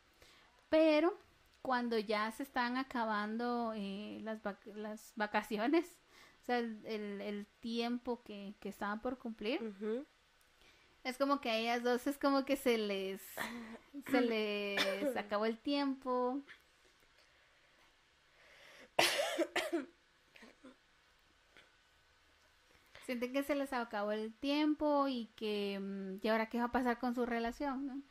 Pero 0.69 1.19
cuando 1.63 1.99
ya 1.99 2.31
se 2.33 2.43
estaban 2.43 2.77
acabando 2.77 3.73
eh, 3.77 4.19
las, 4.23 4.43
vac- 4.43 4.75
las 4.75 5.13
vacaciones, 5.17 5.87
o 6.43 6.45
sea, 6.45 6.59
el, 6.59 6.81
el- 6.87 7.21
el 7.23 7.47
tiempo 7.61 8.23
que, 8.23 8.55
que 8.61 8.69
estaban 8.69 9.01
por 9.01 9.19
cumplir, 9.19 9.61
es 11.05 11.19
como 11.19 11.41
que 11.41 11.51
a 11.51 11.57
ellas 11.59 11.83
dos 11.83 12.07
es 12.07 12.19
como 12.19 12.45
que 12.45 12.57
se 12.57 12.79
les, 12.79 13.23
se 14.11 14.21
les 14.29 15.17
acabó 15.17 15.47
el 15.47 15.59
tiempo. 15.59 16.41
Sienten 23.05 23.33
que 23.33 23.43
se 23.43 23.55
les 23.55 23.73
acabó 23.73 24.13
el 24.13 24.33
tiempo 24.35 25.09
y 25.09 25.27
que, 25.37 25.79
mm, 25.81 26.19
¿y 26.23 26.29
ahora 26.29 26.49
qué 26.49 26.59
va 26.59 26.65
a 26.65 26.73
pasar 26.73 26.99
con 26.99 27.15
su 27.15 27.27
relación? 27.27 27.87
no? 27.87 28.03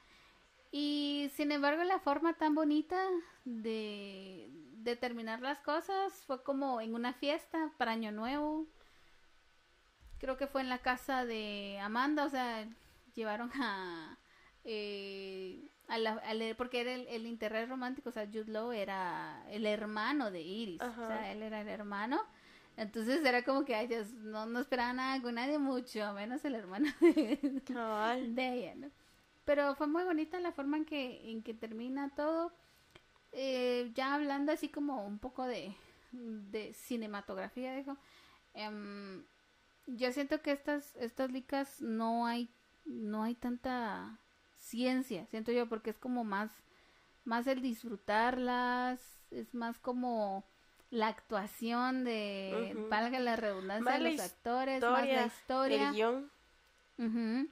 Y 0.71 1.29
sin 1.35 1.51
embargo, 1.51 1.83
la 1.83 1.99
forma 1.99 2.33
tan 2.33 2.55
bonita 2.55 2.99
de, 3.45 4.49
de 4.83 4.95
terminar 4.95 5.41
las 5.41 5.59
cosas 5.59 6.13
fue 6.25 6.43
como 6.43 6.81
en 6.81 6.95
una 6.95 7.13
fiesta 7.13 7.71
para 7.77 7.91
Año 7.91 8.11
Nuevo. 8.11 8.67
Creo 10.19 10.37
que 10.37 10.47
fue 10.47 10.61
en 10.61 10.69
la 10.69 10.79
casa 10.79 11.25
de 11.25 11.79
Amanda, 11.81 12.25
o 12.25 12.29
sea, 12.29 12.65
llevaron 13.15 13.51
a... 13.61 14.17
eh, 14.63 15.61
a 15.89 15.97
la- 15.97 16.21
al- 16.25 16.55
porque 16.57 16.79
era 16.81 16.93
el, 16.93 17.07
el 17.09 17.27
interés 17.27 17.67
romántico, 17.69 18.09
o 18.09 18.11
sea, 18.13 18.25
Jude 18.25 18.45
Law 18.51 18.71
era 18.71 19.43
el 19.51 19.65
hermano 19.65 20.31
de 20.31 20.41
Iris, 20.41 20.81
o 20.81 21.07
sea, 21.07 21.31
él 21.31 21.43
era 21.43 21.61
el 21.61 21.67
hermano. 21.67 22.21
Entonces 22.75 23.23
era 23.23 23.43
como 23.43 23.65
que 23.65 23.75
ay, 23.75 23.87
Dios, 23.87 24.11
no, 24.13 24.45
no 24.45 24.59
esperaba 24.59 24.93
nada 24.93 25.21
con 25.21 25.35
nadie, 25.35 25.59
mucho 25.59 26.13
menos 26.13 26.43
el 26.45 26.55
hermano 26.55 26.91
de, 27.01 27.39
ella, 28.35 28.75
¿no? 28.75 28.91
Pero 29.45 29.75
fue 29.75 29.87
muy 29.87 30.03
bonita 30.03 30.39
la 30.39 30.51
forma 30.51 30.77
en 30.77 30.85
que, 30.85 31.29
en 31.29 31.43
que 31.43 31.53
termina 31.53 32.09
todo. 32.15 32.53
Eh, 33.31 33.91
ya 33.93 34.13
hablando 34.15 34.51
así 34.51 34.69
como 34.69 35.05
un 35.05 35.19
poco 35.19 35.45
de, 35.45 35.75
de 36.11 36.73
cinematografía, 36.73 37.75
dijo. 37.75 37.97
em, 38.53 39.23
yo 39.87 40.11
siento 40.11 40.41
que 40.41 40.51
estas, 40.51 40.95
estas 40.95 41.31
licas 41.31 41.81
no 41.81 42.25
hay, 42.25 42.49
no 42.85 43.23
hay 43.23 43.35
tanta 43.35 44.19
ciencia, 44.57 45.25
siento 45.27 45.51
yo, 45.51 45.67
porque 45.67 45.89
es 45.89 45.97
como 45.97 46.23
más, 46.23 46.51
más 47.25 47.47
el 47.47 47.61
disfrutarlas, 47.61 49.19
es 49.29 49.53
más 49.53 49.79
como 49.79 50.45
la 50.93 51.07
actuación 51.07 52.03
de, 52.03 52.71
Ujú. 52.75 52.87
valga 52.87 53.19
la 53.19 53.35
redundancia, 53.35 53.83
Más 53.83 53.99
de 54.03 54.11
los 54.11 54.19
actores, 54.19 54.83
más 54.83 55.07
la 55.07 55.25
historia, 55.25 55.25
historia 55.25 55.89
El 55.89 55.93
guion. 55.95 56.31
Ujú. 56.99 57.49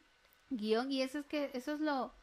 Guión, 0.52 0.92
y 0.92 1.02
eso 1.02 1.20
es 1.20 1.26
que, 1.26 1.50
eso 1.56 1.74
es 1.74 1.80
lo, 1.80 2.14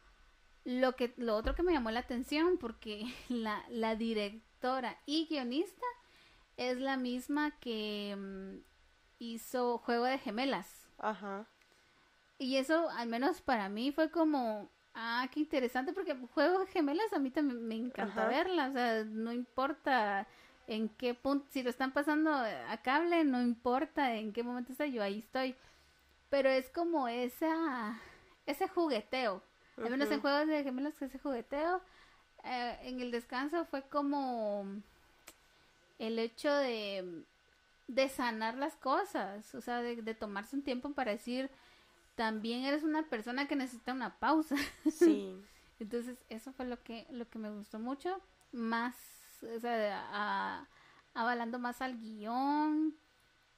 lo 0.65 0.95
que, 0.95 1.15
lo 1.17 1.35
otro 1.35 1.57
que 1.57 1.65
me 1.65 1.73
llamó 1.73 1.91
la 1.91 2.01
atención, 2.01 2.57
porque 2.57 3.03
la, 3.29 3.65
la 3.69 3.97
directora 3.97 4.97
y 5.07 5.27
guionista 5.27 5.85
es 6.57 6.79
la 6.79 6.97
misma 6.97 7.51
que 7.59 8.15
mm, 8.17 8.59
hizo 9.19 9.79
Juego 9.79 10.05
de 10.05 10.19
Gemelas. 10.19 10.87
Ajá. 10.99 11.49
Y 12.39 12.59
eso, 12.59 12.91
al 12.91 13.09
menos 13.09 13.41
para 13.41 13.69
mí, 13.69 13.91
fue 13.91 14.13
como, 14.13 14.71
ah, 14.95 15.29
qué 15.33 15.41
interesante, 15.41 15.93
porque 15.93 16.15
Juego 16.33 16.61
de 16.61 16.67
Gemelas 16.69 17.13
a 17.13 17.19
mí 17.19 17.33
también 17.33 17.67
me 17.67 17.75
encanta 17.75 18.23
Ajá. 18.23 18.29
verla, 18.29 18.69
o 18.69 18.73
sea, 18.73 19.05
no 19.05 19.33
importa 19.33 20.29
en 20.69 20.89
qué 20.91 21.15
punto, 21.15 21.47
si 21.51 21.63
lo 21.63 21.71
están 21.71 21.93
pasando 21.93 22.31
a 22.31 22.77
cable, 22.83 23.25
no 23.25 23.43
importa 23.43 24.15
en 24.15 24.33
qué 24.33 24.43
momento 24.43 24.71
está, 24.71 24.87
yo 24.87 25.03
ahí 25.03 25.19
estoy. 25.19 25.57
Pero 26.31 26.51
es 26.51 26.69
como 26.69 27.09
esa, 27.09 27.99
ese 28.47 28.69
jugueteo. 28.69 29.43
Al 29.79 29.91
menos 29.91 30.11
en 30.11 30.21
juegos 30.21 30.47
de 30.47 30.63
gemelos 30.63 30.95
que 30.95 31.07
ese 31.07 31.19
jugueteo, 31.19 31.81
eh, 32.45 32.79
en 32.83 33.01
el 33.01 33.11
descanso 33.11 33.65
fue 33.65 33.83
como 33.83 34.67
el 35.99 36.19
hecho 36.19 36.53
de, 36.53 37.25
de 37.87 38.09
sanar 38.09 38.57
las 38.57 38.75
cosas, 38.77 39.55
o 39.55 39.61
sea, 39.61 39.81
de, 39.81 40.03
de 40.03 40.15
tomarse 40.15 40.55
un 40.57 40.63
tiempo 40.63 40.91
para 40.93 41.13
decir, 41.13 41.49
también 42.15 42.65
eres 42.65 42.83
una 42.83 43.05
persona 43.05 43.49
que 43.49 43.57
necesita 43.57 43.93
una 43.93 44.19
pausa. 44.19 44.57
Sí. 44.91 45.35
Entonces, 45.81 46.19
eso 46.29 46.53
fue 46.53 46.67
lo 46.67 46.83
que, 46.83 47.07
lo 47.11 47.29
que 47.31 47.39
me 47.39 47.51
gustó 47.51 47.79
mucho. 47.79 48.21
Más, 48.51 48.97
o 49.43 49.61
sea, 49.61 50.69
avalando 51.15 51.59
más 51.59 51.83
al 51.83 51.99
guion 51.99 52.95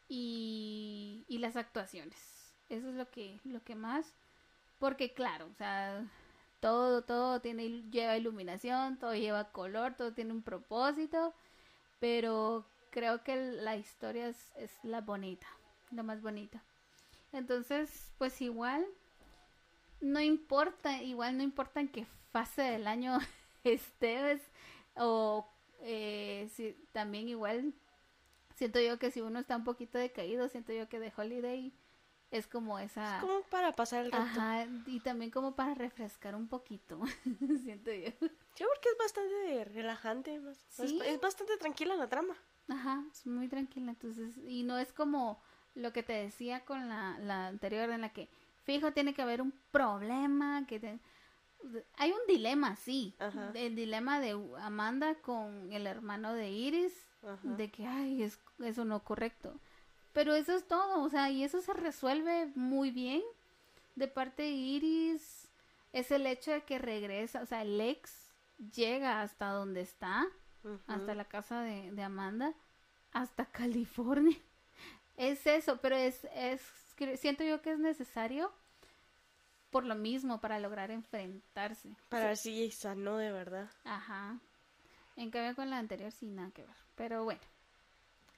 y, 0.08 1.24
y 1.28 1.38
las 1.38 1.56
actuaciones. 1.56 2.54
Eso 2.68 2.88
es 2.88 2.94
lo 2.94 3.10
que, 3.10 3.40
lo 3.44 3.62
que 3.62 3.74
más. 3.74 4.14
Porque, 4.78 5.12
claro, 5.12 5.46
o 5.50 5.54
sea, 5.54 6.06
todo, 6.60 7.02
todo 7.02 7.40
tiene, 7.40 7.82
lleva 7.90 8.16
iluminación, 8.16 8.98
todo 8.98 9.14
lleva 9.14 9.52
color, 9.52 9.94
todo 9.94 10.12
tiene 10.12 10.32
un 10.32 10.42
propósito. 10.42 11.34
Pero 11.98 12.66
creo 12.90 13.22
que 13.22 13.36
la 13.36 13.76
historia 13.76 14.28
es, 14.28 14.52
es 14.56 14.72
la 14.82 15.00
bonita, 15.00 15.46
lo 15.90 16.02
más 16.04 16.22
bonita. 16.22 16.62
Entonces, 17.32 18.10
pues 18.18 18.40
igual, 18.40 18.86
no 20.00 20.20
importa, 20.20 21.02
igual 21.02 21.36
no 21.36 21.42
importa 21.42 21.80
en 21.80 21.88
qué 21.88 22.06
fase 22.32 22.62
del 22.62 22.86
año 22.86 23.18
estés 23.64 24.40
o 24.94 25.48
eh, 25.82 26.48
si, 26.54 26.72
también 26.92 27.28
igual 27.28 27.74
siento 28.56 28.80
yo 28.80 28.98
que 28.98 29.10
si 29.10 29.20
uno 29.20 29.38
está 29.40 29.56
un 29.56 29.64
poquito 29.64 29.98
decaído, 29.98 30.48
siento 30.48 30.72
yo 30.72 30.88
que 30.88 30.98
The 31.00 31.12
Holiday 31.16 31.72
es 32.30 32.46
como 32.46 32.78
esa... 32.78 33.16
Es 33.16 33.22
como 33.24 33.42
para 33.44 33.72
pasar 33.72 34.04
el 34.06 34.12
rato. 34.12 34.24
Ajá, 34.24 34.66
y 34.86 35.00
también 35.00 35.30
como 35.30 35.56
para 35.56 35.74
refrescar 35.74 36.34
un 36.34 36.46
poquito, 36.48 37.00
siento 37.64 37.90
yo. 37.92 38.10
Sí, 38.54 38.64
porque 38.66 38.88
es 38.92 38.98
bastante 38.98 39.64
relajante. 39.64 40.38
más- 40.40 40.64
Sí. 40.68 40.98
Es, 41.02 41.06
es 41.14 41.20
bastante 41.20 41.56
tranquila 41.56 41.96
la 41.96 42.08
trama. 42.08 42.36
Ajá, 42.68 43.04
es 43.10 43.26
muy 43.26 43.48
tranquila, 43.48 43.90
entonces, 43.90 44.36
y 44.46 44.62
no 44.62 44.78
es 44.78 44.92
como 44.92 45.42
lo 45.74 45.92
que 45.92 46.02
te 46.04 46.12
decía 46.12 46.64
con 46.64 46.88
la, 46.88 47.18
la 47.18 47.48
anterior 47.48 47.90
en 47.90 48.02
la 48.02 48.12
que, 48.12 48.28
fijo, 48.64 48.92
tiene 48.92 49.12
que 49.14 49.22
haber 49.22 49.40
un 49.42 49.52
problema, 49.72 50.66
que 50.68 50.78
te- 50.78 51.00
hay 51.96 52.12
un 52.12 52.20
dilema, 52.28 52.76
sí, 52.76 53.14
Ajá. 53.18 53.50
el 53.54 53.76
dilema 53.76 54.20
de 54.20 54.30
Amanda 54.60 55.14
con 55.16 55.72
el 55.72 55.86
hermano 55.86 56.34
de 56.34 56.50
Iris, 56.50 56.92
Ajá. 57.22 57.38
de 57.42 57.70
que, 57.70 57.86
ay, 57.86 58.22
es 58.22 58.38
eso 58.60 58.84
no 58.84 59.02
correcto, 59.04 59.58
pero 60.12 60.34
eso 60.34 60.54
es 60.54 60.66
todo, 60.66 61.02
o 61.02 61.08
sea, 61.08 61.30
y 61.30 61.44
eso 61.44 61.60
se 61.60 61.72
resuelve 61.72 62.50
muy 62.54 62.90
bien 62.90 63.22
de 63.96 64.08
parte 64.08 64.42
de 64.42 64.50
Iris, 64.50 65.48
es 65.92 66.10
el 66.10 66.26
hecho 66.26 66.50
de 66.52 66.62
que 66.62 66.78
regresa, 66.78 67.42
o 67.42 67.46
sea, 67.46 67.62
el 67.62 67.80
ex 67.80 68.28
llega 68.74 69.22
hasta 69.22 69.50
donde 69.50 69.80
está, 69.80 70.26
hasta 70.86 71.14
la 71.14 71.24
casa 71.24 71.62
de, 71.62 71.90
de 71.92 72.02
Amanda, 72.02 72.54
hasta 73.12 73.46
California. 73.46 74.36
Es 75.16 75.46
eso, 75.46 75.76
pero 75.82 75.96
es, 75.96 76.26
es, 76.34 76.62
siento 77.16 77.44
yo 77.44 77.60
que 77.60 77.72
es 77.72 77.78
necesario 77.78 78.50
por 79.70 79.84
lo 79.84 79.94
mismo, 79.94 80.40
para 80.40 80.58
lograr 80.58 80.90
enfrentarse. 80.90 81.94
Para 82.08 82.26
ver 82.26 82.36
si 82.36 82.70
sanó 82.70 83.16
de 83.16 83.32
verdad. 83.32 83.70
Ajá. 83.84 84.38
En 85.16 85.30
cambio 85.30 85.54
con 85.54 85.70
la 85.70 85.78
anterior 85.78 86.12
sí, 86.12 86.26
nada 86.26 86.50
que 86.50 86.62
ver. 86.62 86.76
Pero 86.96 87.24
bueno, 87.24 87.40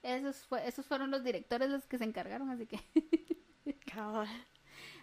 esos, 0.03 0.37
fue, 0.47 0.67
esos 0.67 0.87
fueron 0.87 1.11
los 1.11 1.25
directores 1.25 1.71
los 1.71 1.87
que 1.87 1.99
se 1.99 2.05
encargaron, 2.05 2.51
así 2.51 2.67
que, 2.67 2.81
Cabal. 3.93 4.29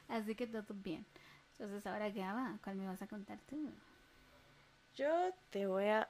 así 0.07 0.36
que 0.36 0.48
todo 0.48 0.63
bien. 0.69 1.05
Entonces 1.51 1.86
ahora 1.88 2.12
qué 2.12 2.21
va, 2.21 2.57
¿cuál 2.63 2.75
me 2.75 2.86
vas 2.86 3.01
a 3.01 3.07
contar 3.07 3.39
tú? 3.50 3.71
Yo 4.95 5.31
te 5.50 5.68
voy 5.68 5.85
a. 5.85 6.09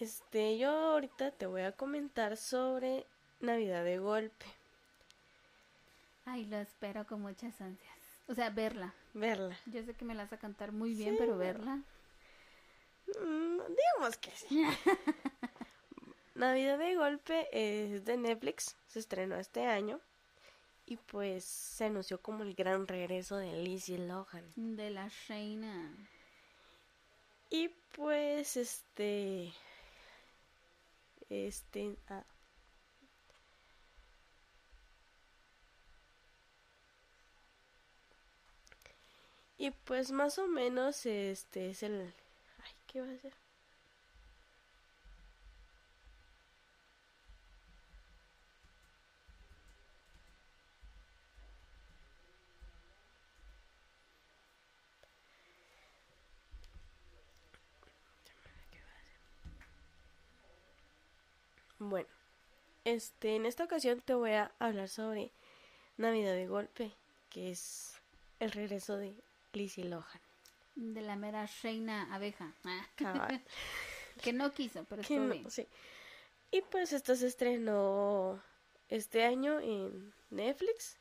Este, 0.00 0.58
yo 0.58 0.70
ahorita 0.70 1.30
te 1.32 1.46
voy 1.46 1.62
a 1.62 1.72
comentar 1.72 2.36
sobre 2.36 3.06
Navidad 3.40 3.84
de 3.84 3.98
golpe. 3.98 4.46
Ay, 6.24 6.46
lo 6.46 6.56
espero 6.56 7.06
con 7.06 7.22
muchas 7.22 7.60
ansias. 7.60 7.93
O 8.26 8.34
sea, 8.34 8.50
verla. 8.50 8.94
Verla. 9.12 9.56
Yo 9.66 9.82
sé 9.84 9.94
que 9.94 10.04
me 10.04 10.14
la 10.14 10.24
vas 10.24 10.32
a 10.32 10.38
cantar 10.38 10.72
muy 10.72 10.94
bien, 10.94 11.12
Sí, 11.12 11.16
pero 11.18 11.36
verla. 11.36 11.82
verla. 13.06 13.26
Mm, 13.26 13.58
digamos 13.68 14.16
que 14.16 14.30
sí. 14.30 14.62
Navidad 16.34 16.78
de 16.78 16.96
golpe 16.96 17.48
es 17.52 18.04
de 18.04 18.16
Netflix. 18.16 18.76
Se 18.88 18.98
estrenó 18.98 19.36
este 19.36 19.66
año. 19.66 20.00
Y 20.86 20.96
pues 20.96 21.44
se 21.44 21.86
anunció 21.86 22.20
como 22.20 22.42
el 22.42 22.54
gran 22.54 22.86
regreso 22.86 23.36
de 23.36 23.52
Lizzie 23.62 23.98
Lohan. 23.98 24.44
De 24.56 24.90
la 24.90 25.10
reina. 25.28 25.94
Y 27.50 27.68
pues 27.96 28.56
este. 28.56 29.52
Este. 31.30 31.96
ah. 32.08 32.24
Y 39.58 39.70
pues 39.72 40.12
más 40.12 40.38
o 40.38 40.46
menos 40.46 41.06
este 41.06 41.70
es 41.70 41.82
el. 41.82 42.14
Ay, 42.64 42.72
¿qué 42.86 43.00
va 43.00 43.10
a 43.10 43.18
ser? 43.18 43.32
Bueno, 61.78 62.08
este, 62.84 63.36
en 63.36 63.46
esta 63.46 63.64
ocasión 63.64 64.00
te 64.00 64.14
voy 64.14 64.32
a 64.32 64.52
hablar 64.58 64.88
sobre 64.88 65.32
Navidad 65.98 66.34
de 66.34 66.46
Golpe, 66.48 66.92
que 67.30 67.50
es 67.50 68.00
el 68.40 68.52
regreso 68.52 68.96
de 68.96 69.14
Lizzie 69.56 69.84
Lohan. 69.84 70.20
De 70.76 71.00
la 71.02 71.16
mera 71.16 71.48
reina 71.62 72.12
abeja. 72.14 72.52
Ah, 72.64 73.28
que 74.22 74.32
no 74.32 74.52
quiso, 74.52 74.84
pero 74.88 75.02
Que 75.02 75.14
estuvo 75.14 75.26
no- 75.28 75.34
bien. 75.34 75.50
sí. 75.50 75.66
Y 76.50 76.62
pues 76.62 76.92
esta 76.92 77.14
se 77.16 77.26
estrenó 77.26 78.40
este 78.88 79.24
año 79.24 79.60
en 79.60 80.12
Netflix. 80.30 80.98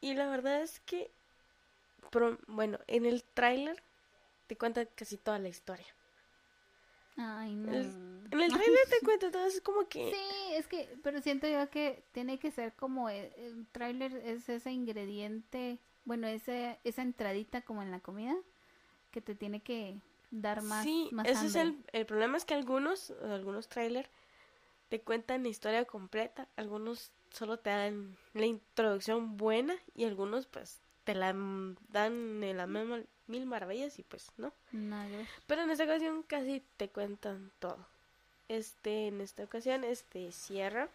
Y 0.00 0.14
la 0.14 0.28
verdad 0.28 0.62
es 0.62 0.80
que, 0.80 1.10
pro- 2.10 2.38
bueno, 2.46 2.78
en 2.86 3.06
el 3.06 3.22
tráiler 3.24 3.82
te 4.46 4.56
cuenta 4.56 4.84
casi 4.86 5.16
toda 5.16 5.38
la 5.38 5.48
historia. 5.48 5.86
Ay, 7.16 7.54
no. 7.54 7.72
Es- 7.72 7.86
En 7.86 8.40
el 8.40 8.52
tráiler 8.52 8.88
te 8.90 9.00
cuenta 9.04 9.30
todo, 9.30 9.46
es 9.46 9.60
como 9.62 9.88
que... 9.88 10.10
Sí, 10.12 10.54
es 10.54 10.66
que, 10.66 10.98
pero 11.02 11.20
siento 11.22 11.46
yo 11.48 11.68
que 11.70 12.02
tiene 12.12 12.38
que 12.38 12.50
ser 12.50 12.72
como 12.74 13.08
el, 13.08 13.32
el 13.36 13.66
tráiler 13.72 14.14
es 14.16 14.48
ese 14.48 14.70
ingrediente, 14.70 15.78
bueno, 16.06 16.26
ese, 16.26 16.78
esa 16.84 17.02
entradita 17.02 17.60
como 17.60 17.82
en 17.82 17.90
la 17.90 18.00
comida 18.00 18.34
que 19.10 19.20
te 19.20 19.34
tiene 19.34 19.60
que 19.60 19.98
dar 20.30 20.62
más, 20.62 20.82
sí, 20.82 21.08
más 21.12 21.26
ese 21.26 21.46
es 21.46 21.54
el, 21.56 21.76
el 21.92 22.06
problema 22.06 22.36
es 22.38 22.44
que 22.46 22.54
algunos, 22.54 23.10
algunos 23.22 23.68
trailers 23.68 24.08
te 24.88 25.00
cuentan 25.00 25.42
la 25.42 25.48
historia 25.50 25.84
completa, 25.84 26.48
algunos 26.56 27.10
solo 27.30 27.58
te 27.58 27.70
dan 27.70 28.16
la 28.34 28.46
introducción 28.46 29.36
buena 29.36 29.76
y 29.94 30.04
algunos 30.04 30.46
pues 30.46 30.80
te 31.04 31.14
la 31.14 31.32
dan 31.90 32.42
en 32.42 32.56
las 32.56 32.68
misma- 32.68 33.04
mil 33.26 33.46
maravillas 33.46 33.98
y 33.98 34.02
pues 34.04 34.30
no. 34.38 34.52
Pero 35.46 35.62
en 35.62 35.70
esta 35.70 35.84
ocasión 35.84 36.22
casi 36.22 36.62
te 36.76 36.88
cuentan 36.88 37.50
todo. 37.58 37.78
Este, 38.48 39.08
en 39.08 39.20
esta 39.20 39.42
ocasión, 39.44 39.82
este, 39.84 40.30
Sierra 40.32 40.88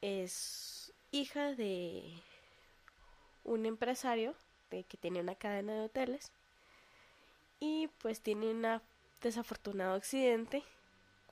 es 0.00 0.92
hija 1.10 1.54
de 1.54 2.02
un 3.44 3.66
empresario 3.66 4.34
de, 4.70 4.84
que 4.84 4.96
tiene 4.96 5.20
una 5.20 5.34
cadena 5.34 5.74
de 5.74 5.82
hoteles 5.82 6.32
y 7.60 7.88
pues 7.98 8.20
tiene 8.20 8.50
un 8.50 8.80
desafortunado 9.22 9.94
accidente 9.94 10.62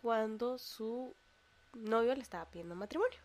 cuando 0.01 0.59
su 0.59 1.15
novio 1.75 2.15
le 2.15 2.23
estaba 2.23 2.45
pidiendo 2.47 2.75
matrimonio. 2.75 3.19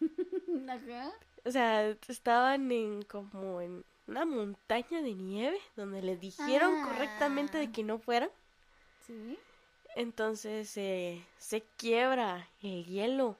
Ajá. 0.68 1.12
O 1.44 1.50
sea, 1.50 1.88
estaban 2.08 2.70
en 2.70 3.02
como 3.02 3.60
en 3.60 3.84
una 4.06 4.24
montaña 4.24 5.00
de 5.02 5.14
nieve 5.14 5.58
donde 5.76 6.02
les 6.02 6.20
dijeron 6.20 6.74
Ah. 6.76 6.88
correctamente 6.88 7.58
de 7.58 7.70
que 7.72 7.82
no 7.82 7.98
fueran. 7.98 8.30
Sí. 9.06 9.38
Entonces 9.94 10.76
eh, 10.76 11.24
se 11.38 11.62
quiebra 11.76 12.48
el 12.62 12.84
hielo 12.86 13.36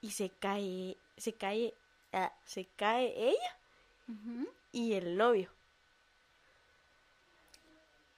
y 0.00 0.10
se 0.10 0.30
cae, 0.30 0.96
se 1.16 1.32
cae, 1.34 1.74
ah, 2.12 2.32
se 2.44 2.66
cae 2.76 3.14
ella 3.16 3.58
y 4.72 4.94
el 4.94 5.16
novio. 5.16 5.50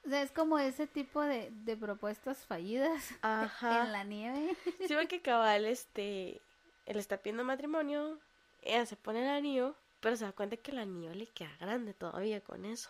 O 0.05 0.09
sea, 0.09 0.21
es 0.23 0.31
como 0.31 0.57
ese 0.59 0.87
tipo 0.87 1.21
de, 1.21 1.49
de 1.51 1.77
propuestas 1.77 2.45
fallidas 2.45 3.13
Ajá. 3.21 3.83
en 3.85 3.91
la 3.91 4.03
nieve. 4.03 4.55
Sí, 4.87 4.95
que 5.07 5.21
cabal, 5.21 5.65
este, 5.65 6.41
él 6.85 6.97
está 6.97 7.17
pidiendo 7.17 7.43
matrimonio, 7.43 8.19
ella 8.61 8.85
se 8.85 8.95
pone 8.95 9.21
el 9.23 9.29
anillo, 9.29 9.75
pero 9.99 10.15
se 10.15 10.25
da 10.25 10.31
cuenta 10.33 10.57
que 10.57 10.71
el 10.71 10.79
anillo 10.79 11.13
le 11.13 11.27
queda 11.27 11.55
grande 11.59 11.93
todavía 11.93 12.41
con 12.41 12.65
eso. 12.65 12.89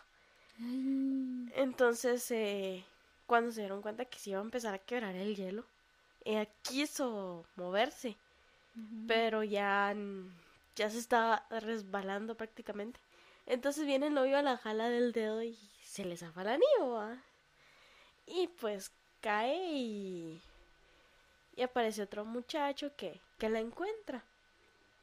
Ay, 0.58 1.52
Entonces, 1.54 2.30
eh, 2.30 2.84
cuando 3.26 3.52
se 3.52 3.60
dieron 3.60 3.82
cuenta 3.82 4.04
que 4.06 4.18
se 4.18 4.30
iba 4.30 4.38
a 4.40 4.42
empezar 4.42 4.74
a 4.74 4.78
quebrar 4.78 5.14
el 5.14 5.36
hielo, 5.36 5.64
ella 6.24 6.46
quiso 6.62 7.44
moverse, 7.56 8.16
pero 9.06 9.42
ya, 9.44 9.94
ya 10.76 10.90
se 10.90 10.98
estaba 10.98 11.46
resbalando 11.50 12.36
prácticamente. 12.36 13.00
Entonces 13.46 13.86
viene 13.86 14.06
el 14.06 14.14
novio 14.14 14.38
a 14.38 14.42
la 14.42 14.56
jala 14.56 14.88
del 14.88 15.12
dedo 15.12 15.42
y 15.42 15.58
se 15.84 16.04
le 16.04 16.16
zafa 16.16 16.42
el 16.42 16.48
anillo, 16.48 16.90
¿va? 16.90 17.22
Y 18.26 18.48
pues 18.48 18.92
cae 19.20 19.56
y, 19.56 20.42
y 21.56 21.62
aparece 21.62 22.02
otro 22.02 22.24
muchacho 22.24 22.94
que, 22.96 23.20
que 23.38 23.48
la 23.48 23.60
encuentra. 23.60 24.24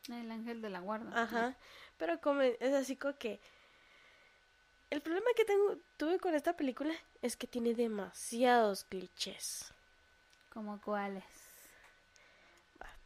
El 0.07 0.31
ángel 0.31 0.61
de 0.61 0.69
la 0.69 0.79
guarda. 0.79 1.21
Ajá, 1.21 1.55
pero 1.97 2.19
como 2.21 2.41
es 2.41 2.73
así 2.73 2.95
como 2.95 3.15
que 3.17 3.39
el 4.89 5.01
problema 5.01 5.27
que 5.35 5.45
tengo 5.45 5.77
tuve 5.97 6.19
con 6.19 6.33
esta 6.33 6.55
película 6.55 6.93
es 7.21 7.37
que 7.37 7.45
tiene 7.45 7.75
demasiados 7.75 8.85
clichés. 8.85 9.71
¿Como 10.51 10.81
cuáles? 10.81 11.23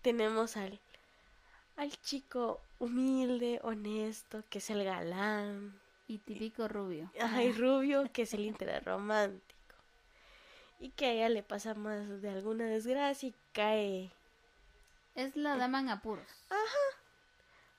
Tenemos 0.01 0.55
al 0.55 0.79
al 1.75 1.91
chico 2.01 2.59
humilde, 2.79 3.59
honesto, 3.63 4.43
que 4.49 4.59
es 4.59 4.69
el 4.69 4.83
galán, 4.83 5.79
Y 6.07 6.17
típico 6.19 6.67
rubio. 6.67 7.11
Ajá, 7.19 7.43
y 7.43 7.51
rubio, 7.53 8.11
que 8.11 8.23
es 8.23 8.33
el 8.33 8.41
interés 8.45 8.83
romántico. 8.83 9.53
Y 10.79 10.89
que 10.91 11.05
a 11.05 11.11
ella 11.13 11.29
le 11.29 11.43
pasa 11.43 11.73
más 11.75 12.21
de 12.21 12.29
alguna 12.29 12.65
desgracia 12.65 13.29
y 13.29 13.35
cae 13.53 14.11
Es 15.15 15.35
la 15.35 15.55
dama 15.57 15.79
en 15.79 15.89
apuros. 15.89 16.25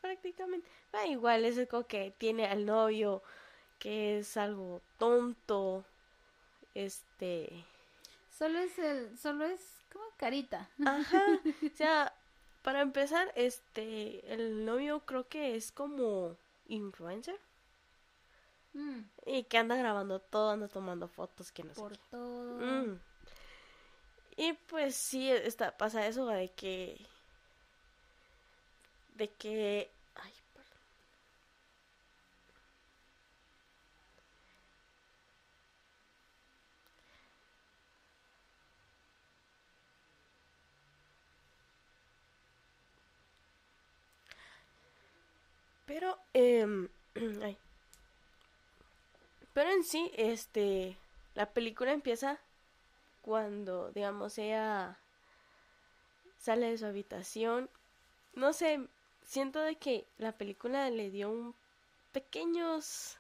prácticamente. 0.01 0.69
Ah, 0.93 1.07
igual 1.07 1.45
es 1.45 1.69
como 1.69 1.87
que 1.87 2.13
tiene 2.19 2.47
al 2.47 2.65
novio 2.67 3.23
que 3.79 4.19
es 4.19 4.37
algo 4.37 4.81
tonto. 4.99 5.85
Este. 6.75 7.65
Solo 8.31 8.59
es 8.59 8.79
el, 8.79 9.17
solo 9.19 9.45
es 9.45 9.61
como 9.93 10.05
carita. 10.17 10.69
Ajá. 10.85 11.23
O 11.73 11.77
sea, 11.77 12.13
para 12.64 12.81
empezar, 12.81 13.33
este. 13.37 14.33
El 14.35 14.64
novio 14.64 15.00
creo 15.07 15.29
que 15.29 15.55
es 15.57 15.70
como 15.72 16.37
influencer. 16.66 17.38
Mm, 18.74 19.00
Y 19.27 19.44
que 19.44 19.59
anda 19.59 19.77
grabando 19.77 20.20
todo, 20.20 20.50
anda 20.50 20.68
tomando 20.68 21.09
fotos, 21.09 21.50
que 21.53 21.62
no 21.64 21.74
sé. 21.74 21.81
por 21.81 21.96
todo. 22.11 22.61
Mm. 22.61 22.98
Y 24.37 24.53
pues 24.68 24.94
sí, 24.96 25.31
está, 25.31 25.77
pasa 25.77 26.07
eso 26.07 26.27
de 26.27 26.50
que. 26.53 27.00
De 29.16 29.27
que. 29.29 29.90
Ay, 30.14 30.33
perdón. 30.53 30.79
Pero, 45.87 46.18
em, 46.33 46.88
ay. 47.42 47.57
Pero 49.53 49.70
en 49.70 49.85
sí, 49.85 50.11
este, 50.16 50.97
la 51.35 51.47
película 51.47 51.92
empieza 51.92 52.38
cuando, 53.23 53.90
digamos, 53.92 54.37
ella 54.38 54.99
sale 56.40 56.70
de 56.70 56.79
su 56.79 56.87
habitación. 56.87 57.70
No 58.35 58.53
sé, 58.53 58.81
siento 59.25 59.61
de 59.61 59.77
que 59.77 60.07
la 60.18 60.33
película 60.33 60.90
le 60.90 61.11
dio 61.11 61.31
un 61.31 61.55
pequeños, 62.12 63.16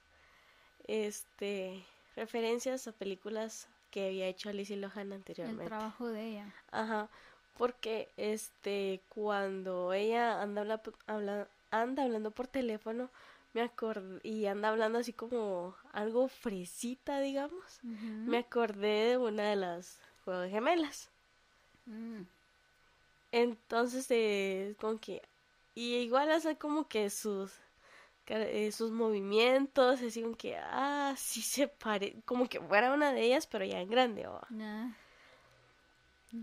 este, 0.86 1.84
referencias 2.16 2.86
a 2.88 2.92
películas 2.92 3.68
que 3.90 4.06
había 4.06 4.26
hecho 4.26 4.48
Alicia 4.48 4.76
Lohan 4.76 5.06
El 5.08 5.12
anteriormente. 5.14 5.66
trabajo 5.66 6.08
de 6.08 6.22
ella. 6.30 6.54
Ajá, 6.72 7.08
porque 7.56 8.08
este 8.16 9.00
cuando 9.08 9.92
ella 9.92 10.42
anda 10.42 10.62
habla, 10.62 10.82
habla- 11.06 11.48
anda 11.82 12.04
hablando 12.04 12.30
por 12.32 12.46
teléfono, 12.48 13.10
me 13.54 13.62
acordé 13.62 14.20
y 14.22 14.46
anda 14.46 14.68
hablando 14.70 14.98
así 15.00 15.12
como 15.12 15.76
algo 15.92 16.28
fresita, 16.28 17.20
digamos. 17.20 17.82
Me 18.26 18.38
acordé 18.38 19.10
de 19.10 19.18
una 19.18 19.50
de 19.50 19.56
las 19.56 20.00
juegos 20.24 20.50
gemelas. 20.50 21.10
Mm, 21.88 22.26
Entonces, 23.32 24.06
eh, 24.10 24.76
como 24.80 24.98
que 25.00 25.22
y 25.74 25.96
igual 25.96 26.30
hace 26.30 26.56
como 26.56 26.88
que 26.88 27.10
sus 27.10 27.52
eh, 28.28 28.72
sus 28.72 28.90
movimientos, 28.92 30.02
así 30.02 30.22
como 30.22 30.36
que 30.36 30.56
ah, 30.58 31.14
sí 31.18 31.42
se 31.42 31.68
parece, 31.68 32.22
como 32.26 32.48
que 32.48 32.60
fuera 32.60 32.94
una 32.94 33.12
de 33.12 33.22
ellas, 33.24 33.46
pero 33.48 33.64
ya 33.66 33.80
en 33.80 33.90
grande, 33.90 34.26
nah. 34.50 34.88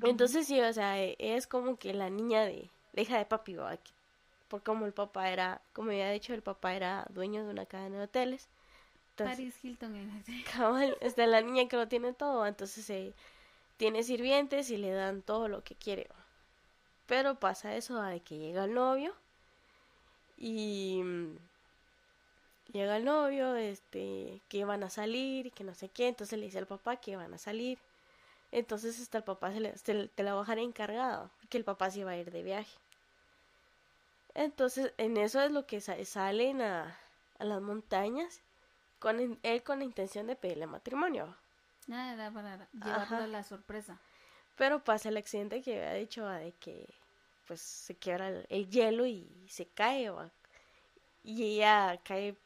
Entonces 0.03 0.47
sí, 0.47 0.59
o 0.61 0.73
sea, 0.73 1.01
e- 1.01 1.15
es 1.17 1.47
como 1.47 1.77
que 1.77 1.93
la 1.93 2.09
niña 2.09 2.43
de 2.43 2.69
la 2.93 3.01
hija 3.03 3.17
de 3.17 3.25
papi, 3.25 3.55
¿va? 3.55 3.77
Que- 3.77 3.91
Por 4.51 4.63
como 4.63 4.85
el 4.85 4.91
papá 4.91 5.29
era, 5.31 5.61
como 5.71 5.91
había 5.91 6.11
dicho, 6.11 6.33
el 6.33 6.41
papá 6.41 6.75
era 6.75 7.07
dueño 7.09 7.45
de 7.45 7.51
una 7.51 7.65
cadena 7.65 7.99
de 7.99 8.03
hoteles. 8.03 8.49
Entonces, 9.11 9.37
Paris 9.37 9.63
Hilton. 9.63 9.95
eh, 9.95 10.43
cabal, 10.53 10.97
está 10.99 11.25
la 11.25 11.41
niña 11.41 11.69
que 11.69 11.77
lo 11.77 11.87
tiene 11.87 12.11
todo, 12.11 12.45
entonces 12.45 12.89
eh, 12.89 13.13
tiene 13.77 14.03
sirvientes 14.03 14.69
y 14.69 14.75
le 14.75 14.91
dan 14.91 15.21
todo 15.21 15.47
lo 15.47 15.63
que 15.63 15.75
quiere. 15.75 16.09
¿va? 16.11 16.25
Pero 17.07 17.35
pasa 17.35 17.77
eso 17.77 17.95
¿va? 17.95 18.09
de 18.09 18.19
que 18.19 18.39
llega 18.39 18.65
el 18.65 18.73
novio 18.73 19.13
y 20.37 21.01
mm, 21.01 21.37
llega 22.73 22.97
el 22.97 23.05
novio, 23.05 23.55
este, 23.55 24.41
que 24.49 24.65
van 24.65 24.83
a 24.83 24.89
salir 24.89 25.45
y 25.45 25.51
que 25.51 25.63
no 25.63 25.73
sé 25.75 25.87
qué, 25.87 26.09
entonces 26.09 26.37
le 26.37 26.47
dice 26.47 26.57
al 26.57 26.67
papá 26.67 26.97
que 26.97 27.15
van 27.15 27.33
a 27.33 27.37
salir. 27.37 27.79
Entonces 28.51 28.99
hasta 28.99 29.19
el 29.19 29.23
papá 29.23 29.53
se 29.53 29.61
le, 29.61 29.77
se 29.77 30.09
te 30.09 30.23
la 30.23 30.33
va 30.33 30.39
a 30.41 30.43
dejar 30.43 30.59
encargado, 30.59 31.29
que 31.49 31.57
el 31.57 31.63
papá 31.63 31.89
se 31.89 32.01
iba 32.01 32.11
a 32.11 32.17
ir 32.17 32.31
de 32.31 32.43
viaje. 32.43 32.81
Entonces 34.33 34.93
en 34.97 35.17
eso 35.17 35.41
es 35.41 35.51
lo 35.51 35.65
que 35.65 35.81
sa- 35.81 36.03
salen 36.05 36.61
a, 36.61 36.97
a 37.39 37.43
las 37.45 37.61
montañas, 37.61 38.41
con 38.99 39.39
él 39.41 39.63
con 39.63 39.79
la 39.79 39.85
intención 39.85 40.27
de 40.27 40.35
pedirle 40.35 40.67
matrimonio. 40.67 41.35
Nada, 41.87 42.13
era 42.13 42.31
para 42.31 43.23
a 43.23 43.27
la 43.27 43.43
sorpresa. 43.43 43.97
Pero 44.57 44.83
pasa 44.83 45.09
el 45.09 45.17
accidente 45.17 45.61
que 45.61 45.75
había 45.75 45.93
dicho 45.93 46.25
de 46.27 46.53
que 46.53 46.87
pues 47.47 47.59
se 47.61 47.95
quiebra 47.95 48.29
el, 48.29 48.45
el 48.49 48.69
hielo 48.69 49.05
y 49.05 49.27
se 49.49 49.65
cae 49.65 50.09
¿va? 50.09 50.29
y 51.23 51.43
ella 51.43 51.99
cae 52.03 52.37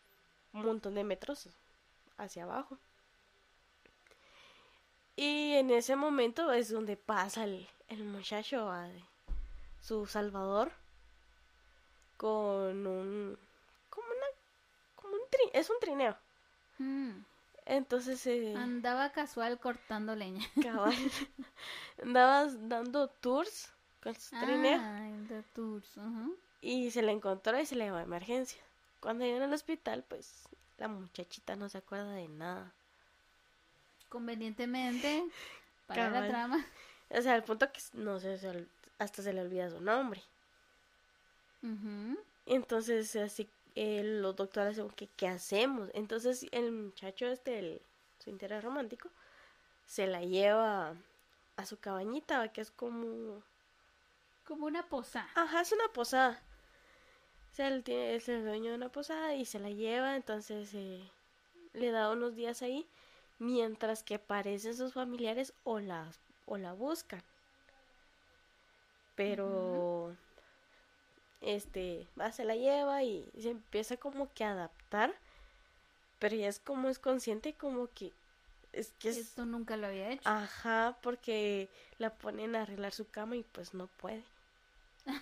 un 0.54 0.64
montón 0.66 0.96
de 0.96 1.04
metros 1.04 1.50
hacia 2.18 2.44
abajo. 2.44 2.78
Y 5.16 5.54
en 5.54 5.72
ese 5.72 5.96
momento 5.96 6.52
es 6.52 6.70
donde 6.70 6.98
pasa 6.98 7.44
el, 7.44 7.68
el 7.88 8.04
muchacho 8.04 8.66
¿va? 8.66 8.88
su 9.82 10.06
salvador 10.08 10.72
con 12.18 12.86
un 12.88 13.38
como 13.90 14.08
una 14.08 14.26
como 14.96 15.14
un 15.16 15.22
tri- 15.22 15.52
es 15.54 15.70
un 15.70 15.78
trineo. 15.80 16.16
Mm, 16.80 17.12
Entonces 17.66 18.26
eh, 18.28 18.54
Andaba 18.56 19.12
casual 19.12 19.60
cortando 19.60 20.16
leña. 20.16 20.46
cabal, 20.62 20.96
andabas 22.02 22.70
dando 22.70 23.08
tours 23.08 23.72
con 24.04 24.14
su 24.16 24.36
trineo. 24.38 24.80
Ah, 24.82 25.00
de 25.30 25.44
tours. 25.54 25.90
Y 26.62 26.92
se 26.92 27.02
la 27.02 27.12
encontró 27.12 27.60
y 27.60 27.66
se 27.66 27.76
la 27.76 27.86
llevó 27.86 27.98
a 27.98 28.04
emergencia. 28.04 28.60
Cuando 29.00 29.24
llegan 29.26 29.44
al 29.44 29.54
hospital, 29.54 30.04
pues 30.08 30.48
la 30.78 30.88
muchachita 30.88 31.56
no 31.56 31.70
se 31.70 31.78
acuerda 31.78 32.12
de 32.12 32.28
nada. 32.28 32.72
Convenientemente, 34.10 35.26
para 35.88 36.10
la 36.10 36.28
trama. 36.28 36.66
O 37.10 37.22
sea, 37.22 37.34
al 37.36 37.44
punto 37.44 37.72
que 37.72 37.82
no 37.94 38.20
sé, 38.20 38.40
hasta 38.98 39.22
se 39.22 39.34
le 39.34 39.42
olvida 39.42 39.70
su 39.70 39.80
nombre. 39.82 40.22
Entonces, 42.46 43.16
así, 43.16 43.50
eh, 43.76 44.04
los 44.04 44.36
doctores 44.36 44.76
dicen, 44.76 44.92
¿qué, 44.92 45.08
¿qué 45.16 45.28
hacemos? 45.28 45.90
Entonces, 45.94 46.46
el 46.52 46.72
muchacho 46.72 47.26
este, 47.28 47.60
el, 47.60 47.82
su 48.20 48.30
interés 48.30 48.64
romántico, 48.64 49.10
se 49.86 50.08
la 50.08 50.22
lleva 50.22 50.96
a 51.58 51.66
su 51.66 51.80
cabañita, 51.80 52.52
que 52.52 52.62
es 52.62 52.72
como... 52.72 53.42
Como 54.46 54.68
una 54.68 54.88
posada. 54.88 55.28
Ajá, 55.34 55.62
es 55.62 55.72
una 55.72 55.88
posada. 55.92 56.40
O 57.52 57.56
sea, 57.56 57.68
él 57.70 57.84
tiene, 57.84 58.16
es 58.16 58.30
el 58.30 58.44
dueño 58.44 58.70
de 58.70 58.78
una 58.78 58.90
posada 58.90 59.34
y 59.34 59.46
se 59.46 59.60
la 59.60 59.70
lleva, 59.70 60.16
entonces 60.16 60.72
eh, 60.74 61.10
le 61.74 61.90
da 61.90 62.12
unos 62.12 62.36
días 62.36 62.62
ahí, 62.62 62.88
mientras 63.40 64.04
que 64.04 64.16
aparecen 64.16 64.76
sus 64.76 64.94
familiares 64.94 65.54
o 65.64 65.80
la, 65.80 66.12
o 66.46 66.58
la 66.58 66.74
buscan. 66.74 67.24
Pero, 69.16 70.16
este, 71.46 72.08
va, 72.20 72.32
se 72.32 72.44
la 72.44 72.56
lleva 72.56 73.04
y 73.04 73.26
se 73.40 73.52
empieza 73.52 73.96
como 73.98 74.34
que 74.34 74.44
a 74.44 74.52
adaptar, 74.52 75.14
pero 76.20 76.36
ya 76.36 76.48
es 76.50 76.60
como 76.60 76.90
es 76.90 77.00
consciente, 77.00 77.54
como 77.54 77.88
que 77.94 78.12
es 78.74 78.92
que 79.00 79.10
es... 79.10 79.18
Esto 79.18 79.46
nunca 79.46 79.78
lo 79.78 79.88
había 79.88 80.10
hecho. 80.12 80.28
Ajá, 80.28 80.98
porque 81.02 81.70
la 81.98 82.10
ponen 82.10 82.56
a 82.58 82.64
arreglar 82.64 82.92
su 82.92 83.08
cama 83.08 83.36
y 83.38 83.44
pues 83.44 83.74
no 83.74 83.88
puede. 83.88 84.24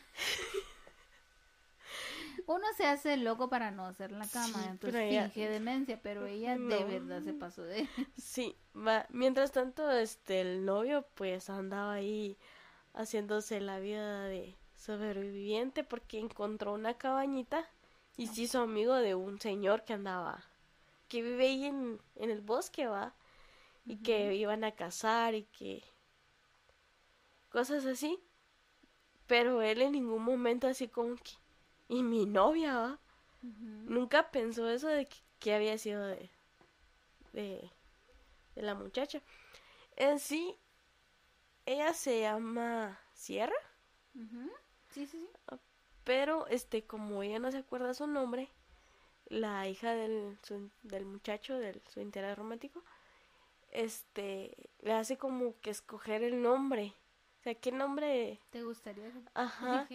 Uno 2.48 2.66
se 2.76 2.86
hace 2.88 3.16
loco 3.18 3.48
para 3.50 3.72
no 3.72 3.86
hacer 3.86 4.12
la 4.12 4.28
cama, 4.28 4.60
Sí, 4.64 4.68
entonces 4.70 5.02
ella- 5.02 5.30
finge 5.30 5.50
demencia, 5.50 6.00
pero 6.02 6.26
ella 6.26 6.58
de 6.58 6.84
verdad 6.84 7.22
se 7.24 7.34
pasó 7.34 7.64
de... 7.64 7.88
Sí, 8.18 8.56
va. 8.76 9.06
Mientras 9.10 9.52
tanto, 9.52 9.90
este, 9.92 10.42
el 10.42 10.66
novio 10.66 11.06
pues 11.16 11.50
andaba 11.50 11.94
ahí 11.94 12.38
haciéndose 12.94 13.62
la 13.62 13.80
vida 13.80 14.24
de 14.26 14.56
sobreviviente 14.84 15.84
porque 15.84 16.20
encontró 16.20 16.74
una 16.74 16.98
cabañita 16.98 17.70
y 18.18 18.28
se 18.28 18.42
hizo 18.42 18.62
amigo 18.62 18.96
de 18.96 19.16
un 19.16 19.40
señor 19.40 19.86
que 19.86 19.94
andaba, 19.94 20.44
que 21.08 21.22
vive 21.22 21.46
ahí 21.48 21.66
en, 21.66 22.02
en 22.16 22.30
el 22.30 22.42
bosque, 22.42 22.88
va, 22.88 23.16
y 23.88 23.98
que 23.98 24.36
iban 24.36 24.64
a 24.64 24.74
cazar 24.74 25.36
y 25.36 25.44
que 25.44 25.84
cosas 27.50 27.86
así. 27.86 28.20
Pero 29.28 29.62
él 29.62 29.82
en 29.82 29.94
ningún 29.94 30.24
momento 30.24 30.68
así 30.68 30.88
como 30.88 31.16
que, 31.16 31.32
y 31.88 32.04
mi 32.04 32.26
novia, 32.26 32.78
va, 32.78 33.00
nunca 33.42 34.32
pensó 34.32 34.70
eso 34.70 34.88
de 34.88 35.06
que, 35.06 35.18
que 35.40 35.54
había 35.54 35.78
sido 35.78 36.06
de, 36.06 36.30
de, 37.32 37.72
de 38.56 38.62
la 38.62 38.76
muchacha. 38.76 39.22
En 39.96 40.20
sí, 40.20 40.58
ella 41.66 41.94
se 41.94 42.22
llama 42.22 43.00
Sierra, 43.14 43.56
Ujú. 44.16 44.50
Sí, 44.94 45.06
sí, 45.08 45.18
sí. 45.20 45.58
pero 46.04 46.48
este, 46.48 46.84
como 46.86 47.24
ella 47.24 47.40
no 47.40 47.52
se 47.52 47.58
acuerda 47.60 47.94
su 47.94 48.08
nombre, 48.08 48.50
la 49.28 49.68
hija 49.68 49.94
del, 49.94 50.38
su- 50.44 50.70
del 50.84 51.06
muchacho, 51.06 51.58
del 51.58 51.82
su 51.88 52.00
interés 52.02 52.38
romántico, 52.38 52.84
este, 53.72 54.56
le 54.82 54.94
hace 54.94 55.18
como 55.18 55.60
que 55.62 55.70
escoger 55.72 56.24
el 56.24 56.42
nombre. 56.42 56.94
O 57.40 57.44
sea, 57.44 57.56
¿qué 57.56 57.72
nombre? 57.72 58.40
¿Te 58.52 58.64
gustaría 58.64 59.12
Ajá. 59.34 59.88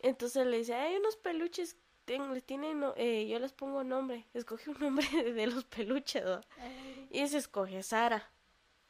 Entonces 0.00 0.46
le 0.46 0.58
dice, 0.58 0.74
hay 0.74 0.96
unos 0.96 1.16
peluches, 1.16 1.76
ten- 2.04 2.40
tienen, 2.42 2.82
eh, 2.96 3.26
yo 3.28 3.38
les 3.38 3.52
pongo 3.52 3.82
nombre. 3.84 4.26
Escoge 4.34 4.70
un 4.70 4.78
nombre 4.78 5.06
de 5.32 5.46
los 5.46 5.64
peluches, 5.64 6.24
Y 7.10 7.26
se 7.28 7.38
escoge 7.38 7.82
Sara. 7.82 8.30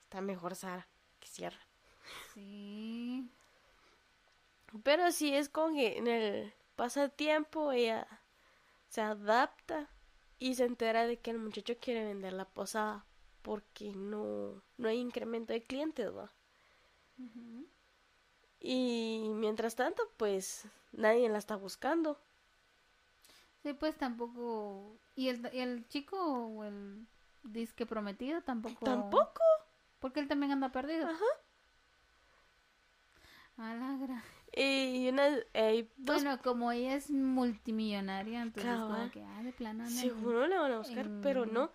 Está 0.05 0.21
mejor 0.21 0.55
Sara 0.55 0.87
que 1.21 1.27
Sierra. 1.29 1.59
Sí. 2.35 3.29
Pero 4.83 5.13
sí 5.13 5.35
es 5.35 5.49
con 5.49 5.77
en 5.77 6.07
el 6.07 6.53
pasatiempo 6.77 7.73
ella 7.73 8.07
se 8.89 9.01
adapta 9.01 9.89
y 10.39 10.55
se 10.55 10.65
entera 10.65 11.07
de 11.07 11.19
que 11.19 11.31
el 11.31 11.39
muchacho 11.39 11.75
quiere 11.81 12.05
vender 12.05 12.33
la 12.33 12.45
posada 12.45 13.05
porque 13.43 13.93
no, 13.95 14.63
no 14.77 14.89
hay 14.89 14.99
incremento 14.99 15.53
de 15.53 15.63
clientes. 15.63 16.11
Y 18.61 19.31
mientras 19.35 19.77
tanto, 19.77 20.03
pues 20.17 20.67
nadie 20.93 21.29
la 21.29 21.39
está 21.39 21.57
buscando. 21.57 22.19
Sí, 23.63 23.73
pues 23.73 23.97
tampoco... 23.97 24.97
¿Y 25.15 25.29
el, 25.29 25.49
y 25.53 25.61
el 25.61 25.89
chico 25.89 26.19
o 26.19 26.65
el 26.65 27.07
disque 27.45 27.87
prometido 27.87 28.43
tampoco? 28.43 28.85
Tampoco. 28.85 29.43
Porque 30.01 30.21
él 30.21 30.29
también 30.29 30.53
anda 30.53 30.73
perdido. 30.73 31.09
Ajá. 31.09 31.25
A 33.59 33.75
la 33.75 34.23
Y 34.55 35.09
una, 35.09 35.29
dos 35.97 36.23
Bueno, 36.23 36.41
como 36.43 36.73
ella 36.73 36.95
es 36.95 37.11
multimillonaria, 37.11 38.43
entonces 38.43 38.71
Cabal. 38.73 38.97
como 38.97 39.11
que, 39.11 39.23
ah, 39.23 39.43
de 39.43 39.53
plano 39.53 39.85
en- 39.85 39.91
Seguro 39.91 40.47
la 40.47 40.61
van 40.61 40.73
a 40.73 40.79
buscar, 40.79 41.07
en 41.07 41.21
pero 41.21 41.47
no. 41.47 41.71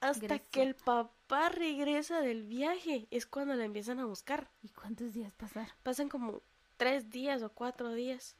Hasta 0.00 0.26
Grecia. 0.26 0.50
que 0.50 0.62
el 0.62 0.74
papá 0.74 1.48
regresa 1.50 2.20
del 2.20 2.42
viaje 2.44 3.06
es 3.10 3.24
cuando 3.26 3.54
la 3.54 3.64
empiezan 3.64 4.00
a 4.00 4.04
buscar. 4.06 4.50
¿Y 4.62 4.68
cuántos 4.70 5.12
días 5.12 5.32
pasaron? 5.34 5.70
Pasan 5.84 6.08
como 6.08 6.42
tres 6.76 7.08
días 7.10 7.42
o 7.42 7.50
cuatro 7.52 7.92
días. 7.92 8.34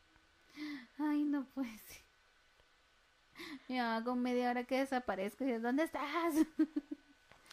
Ay, 0.99 1.23
no 1.23 1.45
puede 1.55 1.79
ser. 1.79 2.03
Mi 3.69 3.77
mamá 3.79 4.03
con 4.05 4.21
media 4.23 4.51
hora 4.51 4.65
que 4.65 4.79
desaparezco 4.79 5.45
y 5.45 5.49
dice, 5.49 5.61
¿dónde 5.61 5.85
estás? 5.85 6.35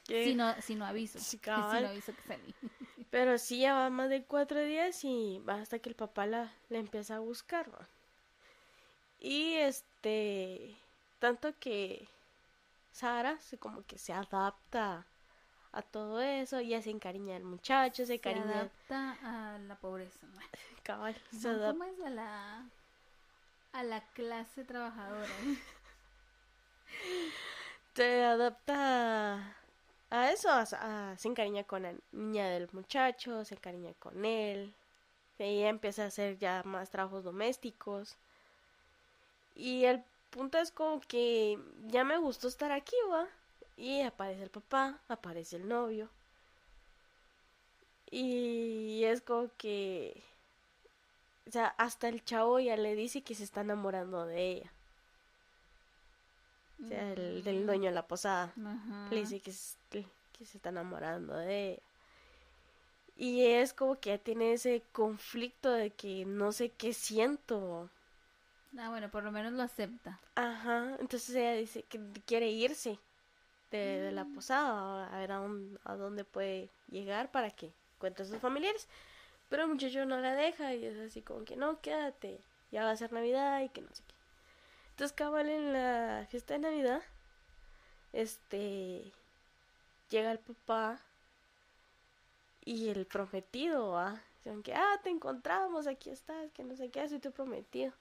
Si 0.07 0.33
no, 0.35 0.59
si 0.61 0.73
no 0.75 0.85
aviso. 0.85 1.19
Sí, 1.19 1.37
Si 1.37 1.49
no 1.49 1.53
aviso 1.55 2.13
que 2.15 2.21
salí. 2.23 2.55
Pero 3.11 3.37
sí 3.37 3.59
ya 3.59 3.73
va 3.75 3.89
más 3.89 4.09
de 4.09 4.23
cuatro 4.23 4.59
días 4.61 5.03
y 5.03 5.39
va 5.47 5.55
hasta 5.55 5.79
que 5.79 5.89
el 5.89 5.95
papá 5.95 6.25
la, 6.25 6.51
la 6.69 6.79
empieza 6.79 7.17
a 7.17 7.19
buscar. 7.19 7.69
Y 9.19 9.55
este, 9.55 10.75
tanto 11.19 11.57
que 11.59 12.07
Sara 12.91 13.39
se 13.39 13.57
como 13.59 13.83
que 13.85 13.97
se 13.97 14.13
adapta 14.13 15.07
a 15.73 15.81
todo 15.83 16.21
eso, 16.21 16.61
ya 16.61 16.81
se 16.81 16.91
encariña 16.91 17.35
del 17.35 17.43
muchacho, 17.45 18.05
se 18.05 18.15
Se 18.23 18.31
encariña 18.31 18.71
adapta 18.71 19.17
a 19.23 19.57
la 19.59 19.75
pobreza. 19.75 20.27
¿no? 20.27 20.39
cabal, 20.83 21.15
se 21.31 21.49
No, 21.49 21.49
adapta 21.49 21.71
¿Cómo 21.71 21.83
es 21.85 21.99
a 22.01 22.09
la, 22.09 22.69
a 23.73 23.83
la 23.83 24.01
clase 24.13 24.63
trabajadora? 24.63 25.35
se 27.95 28.23
adapta 28.23 29.55
a 30.09 30.31
eso, 30.31 30.49
se 30.65 31.27
encariña 31.27 31.63
con 31.63 31.83
la 31.83 31.93
niña 32.11 32.49
del 32.49 32.69
muchacho, 32.71 33.45
se 33.45 33.55
encariña 33.55 33.93
con 33.99 34.25
él, 34.25 34.73
ella 35.39 35.69
empieza 35.69 36.03
a 36.03 36.07
hacer 36.07 36.37
ya 36.37 36.63
más 36.65 36.89
trabajos 36.89 37.23
domésticos. 37.23 38.17
Y 39.55 39.85
el 39.85 40.03
punto 40.29 40.57
es 40.57 40.71
como 40.71 40.99
que 41.01 41.57
ya 41.87 42.03
me 42.03 42.17
gustó 42.17 42.47
estar 42.47 42.71
aquí, 42.71 42.95
va. 43.11 43.27
Y 43.77 44.01
aparece 44.01 44.43
el 44.43 44.49
papá, 44.49 44.99
aparece 45.07 45.55
el 45.55 45.67
novio. 45.67 46.09
Y 48.11 49.03
es 49.05 49.21
como 49.21 49.49
que... 49.57 50.21
O 51.47 51.51
sea, 51.51 51.67
hasta 51.77 52.09
el 52.09 52.23
chavo 52.23 52.59
ya 52.59 52.75
le 52.77 52.95
dice 52.95 53.21
que 53.21 53.35
se 53.35 53.43
está 53.43 53.61
enamorando 53.61 54.25
de 54.25 54.51
ella. 54.51 54.71
O 56.83 56.87
sea, 56.87 57.13
el 57.13 57.43
del 57.43 57.65
dueño 57.65 57.89
de 57.89 57.95
la 57.95 58.07
posada. 58.07 58.53
Ajá. 58.65 59.07
Le 59.11 59.19
dice 59.21 59.39
que, 59.41 59.51
se 59.51 60.05
está 60.57 60.69
enamorando 60.69 61.35
de 61.35 61.73
ella. 61.73 61.81
Y 63.17 63.45
es 63.45 63.73
como 63.73 63.99
que 63.99 64.17
tiene 64.17 64.53
ese 64.53 64.81
conflicto 64.93 65.71
de 65.71 65.89
que 65.91 66.23
no 66.25 66.51
sé 66.53 66.69
qué 66.69 66.93
siento. 66.93 67.89
Ah, 68.77 68.89
bueno, 68.89 69.09
por 69.09 69.23
lo 69.23 69.31
menos 69.31 69.51
lo 69.53 69.63
acepta. 69.63 70.19
Ajá, 70.35 70.95
entonces 70.99 71.35
ella 71.35 71.53
dice 71.53 71.83
que 71.83 71.99
quiere 72.25 72.49
irse 72.49 72.97
de, 73.71 73.99
de 73.99 74.11
la 74.13 74.23
posada 74.25 75.13
a 75.13 75.17
ver 75.19 75.33
a, 75.33 75.37
dónde- 75.37 75.79
a 75.83 75.95
dónde 75.95 76.23
puede 76.23 76.69
llegar 76.89 77.29
para 77.31 77.51
que 77.51 77.73
encuentre 77.97 78.23
a 78.23 78.27
sus 78.27 78.37
familiares. 78.39 78.87
Pero 79.49 79.63
el 79.63 79.69
muchacho 79.69 80.05
no 80.05 80.19
la 80.19 80.35
deja 80.35 80.73
y 80.75 80.85
es 80.85 80.97
así 80.99 81.21
como 81.21 81.43
que 81.43 81.55
no, 81.57 81.81
quédate, 81.81 82.39
ya 82.71 82.83
va 82.85 82.91
a 82.91 82.95
ser 82.97 83.11
Navidad 83.11 83.61
y 83.61 83.69
que 83.69 83.81
no 83.81 83.89
sé. 83.93 84.03
Entonces 84.99 85.15
cabal 85.15 85.47
en 85.47 85.71
la 85.71 86.27
fiesta 86.29 86.55
de 86.55 86.59
Navidad, 86.59 87.01
este, 88.11 89.13
llega 90.09 90.29
el 90.29 90.39
papá 90.39 90.99
y 92.65 92.89
el 92.89 93.05
prometido, 93.05 93.91
¿va? 93.91 94.21
Dicen 94.43 94.61
que, 94.61 94.73
ah, 94.75 94.99
te 95.01 95.09
encontramos, 95.09 95.87
aquí 95.87 96.09
estás, 96.09 96.51
que 96.51 96.65
no 96.65 96.75
sé 96.75 96.89
qué, 96.89 97.07
soy 97.07 97.19
tu 97.19 97.31
prometido. 97.31 97.93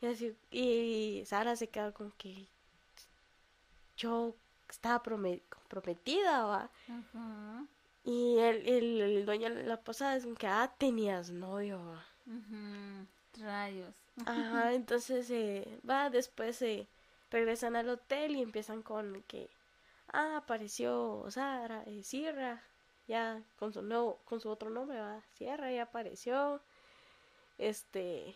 Y, 0.00 0.06
así, 0.06 0.36
y 0.50 1.22
Sara 1.26 1.54
se 1.54 1.68
queda 1.68 1.92
con 1.92 2.10
que 2.10 2.48
yo 3.96 4.34
estaba 4.68 5.00
prome- 5.04 5.42
prometida, 5.68 6.44
¿va? 6.44 6.68
Y 8.02 8.38
el, 8.40 8.66
el, 8.68 9.00
el 9.00 9.26
dueño 9.26 9.54
de 9.54 9.62
la 9.62 9.80
posada 9.80 10.16
es 10.16 10.24
como 10.24 10.34
que, 10.34 10.48
ah, 10.48 10.74
tenías 10.76 11.30
novio, 11.30 11.78
¿va? 11.86 12.04
Rayos. 13.38 13.94
Ajá, 14.24 14.72
entonces 14.74 15.30
eh, 15.30 15.80
va, 15.88 16.10
después 16.10 16.60
eh, 16.62 16.88
regresan 17.30 17.76
al 17.76 17.88
hotel 17.90 18.36
y 18.36 18.42
empiezan 18.42 18.82
con 18.82 19.22
que, 19.24 19.50
ah, 20.08 20.38
apareció 20.38 21.26
Sara, 21.28 21.82
eh, 21.86 22.02
Sierra, 22.02 22.62
ya 23.06 23.42
con 23.58 23.72
su 23.72 23.82
nuevo, 23.82 24.20
con 24.24 24.40
su 24.40 24.48
otro 24.48 24.70
nombre, 24.70 25.00
va, 25.00 25.22
Sierra 25.34 25.70
ya 25.70 25.82
apareció, 25.82 26.62
este, 27.58 28.34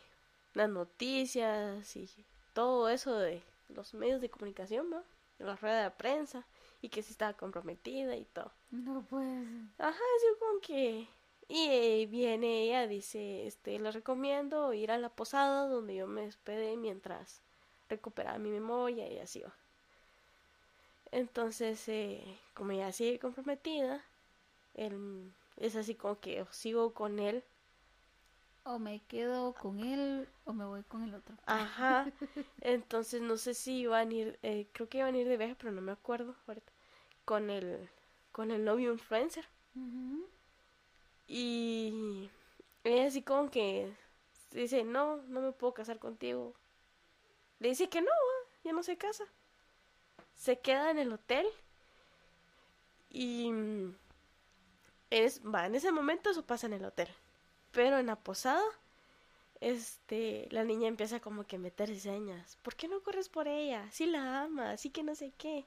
las 0.55 0.69
noticias 0.69 1.97
y 1.97 2.09
todo 2.53 2.89
eso 2.89 3.17
de 3.19 3.43
los 3.69 3.95
medios 3.95 4.21
de 4.21 4.31
comunicación, 4.31 4.91
¿no? 4.91 5.03
La 5.39 5.57
rueda 5.57 5.85
de 5.85 5.91
prensa 5.91 6.47
y 6.83 6.89
que 6.89 7.03
sí 7.03 7.13
estaba 7.13 7.33
comprometida 7.35 8.17
y 8.17 8.25
todo. 8.25 8.53
No 8.71 9.03
puede 9.03 9.45
ser. 9.45 9.63
Ajá, 9.79 10.01
así 10.17 10.27
como 10.39 10.61
que... 10.61 11.09
Y 11.51 11.67
eh, 11.69 12.07
viene 12.09 12.63
ella, 12.63 12.87
dice, 12.87 13.45
este, 13.45 13.77
le 13.81 13.91
recomiendo 13.91 14.73
ir 14.73 14.93
a 14.93 14.99
la 14.99 15.09
posada 15.09 15.67
donde 15.67 15.97
yo 15.97 16.07
me 16.07 16.29
hospedé 16.29 16.77
mientras 16.77 17.43
recuperaba 17.89 18.39
mi 18.39 18.51
memoria 18.51 19.11
y 19.11 19.19
así 19.19 19.41
va. 19.41 19.53
Entonces, 21.11 21.89
eh, 21.89 22.23
como 22.55 22.71
ella 22.71 22.93
sigue 22.93 23.19
comprometida, 23.19 24.01
él, 24.75 25.33
es 25.57 25.75
así 25.75 25.97
como 25.97 26.21
que 26.21 26.47
sigo 26.53 26.95
con 26.95 27.19
él. 27.19 27.43
O 28.63 28.79
me 28.79 29.01
quedo 29.09 29.53
con 29.55 29.81
él 29.81 30.29
o 30.45 30.53
me 30.53 30.65
voy 30.65 30.85
con 30.85 31.03
el 31.03 31.13
otro. 31.17 31.35
Ajá. 31.47 32.13
Entonces, 32.61 33.23
no 33.23 33.37
sé 33.37 33.55
si 33.55 33.81
iban 33.81 34.11
a 34.11 34.15
ir, 34.15 34.39
eh, 34.45 34.69
creo 34.73 34.89
que 34.89 34.99
iban 34.99 35.17
a 35.17 35.19
ir 35.19 35.27
de 35.27 35.37
viaje, 35.37 35.57
pero 35.59 35.73
no 35.73 35.81
me 35.81 35.91
acuerdo 35.91 36.37
ahorita. 36.47 36.71
Con 37.25 37.51
el, 37.51 37.91
con 38.31 38.53
el 38.53 38.65
novio 38.65 38.93
influencer. 38.93 39.49
Y 41.33 42.29
ella 42.83 43.07
así 43.07 43.23
como 43.23 43.53
que 43.53 43.89
dice, 44.51 44.83
no, 44.83 45.19
no 45.29 45.41
me 45.41 45.53
puedo 45.53 45.73
casar 45.73 46.01
contigo. 46.01 46.55
Le 47.61 47.69
dice 47.69 47.89
que 47.89 48.01
no, 48.03 48.11
ya 48.65 48.73
no 48.73 48.83
se 48.83 48.97
casa. 48.97 49.25
Se 50.35 50.59
queda 50.59 50.91
en 50.91 50.99
el 50.99 51.13
hotel 51.13 51.47
y 53.11 53.53
mm, 53.53 53.95
es, 55.11 55.41
va, 55.45 55.67
en 55.67 55.77
ese 55.77 55.93
momento 55.93 56.31
eso 56.31 56.45
pasa 56.45 56.67
en 56.67 56.73
el 56.73 56.85
hotel. 56.85 57.09
Pero 57.71 57.99
en 58.01 58.07
la 58.07 58.17
posada, 58.17 58.65
este, 59.61 60.49
la 60.51 60.65
niña 60.65 60.89
empieza 60.89 61.21
como 61.21 61.45
que 61.47 61.57
a 61.57 61.61
meter 61.61 61.97
señas. 62.01 62.59
¿Por 62.63 62.75
qué 62.75 62.89
no 62.89 63.03
corres 63.05 63.29
por 63.29 63.47
ella? 63.47 63.89
Si 63.93 64.07
la 64.07 64.43
ama, 64.43 64.73
así 64.73 64.91
que 64.91 65.05
no 65.05 65.15
sé 65.15 65.33
qué. 65.39 65.65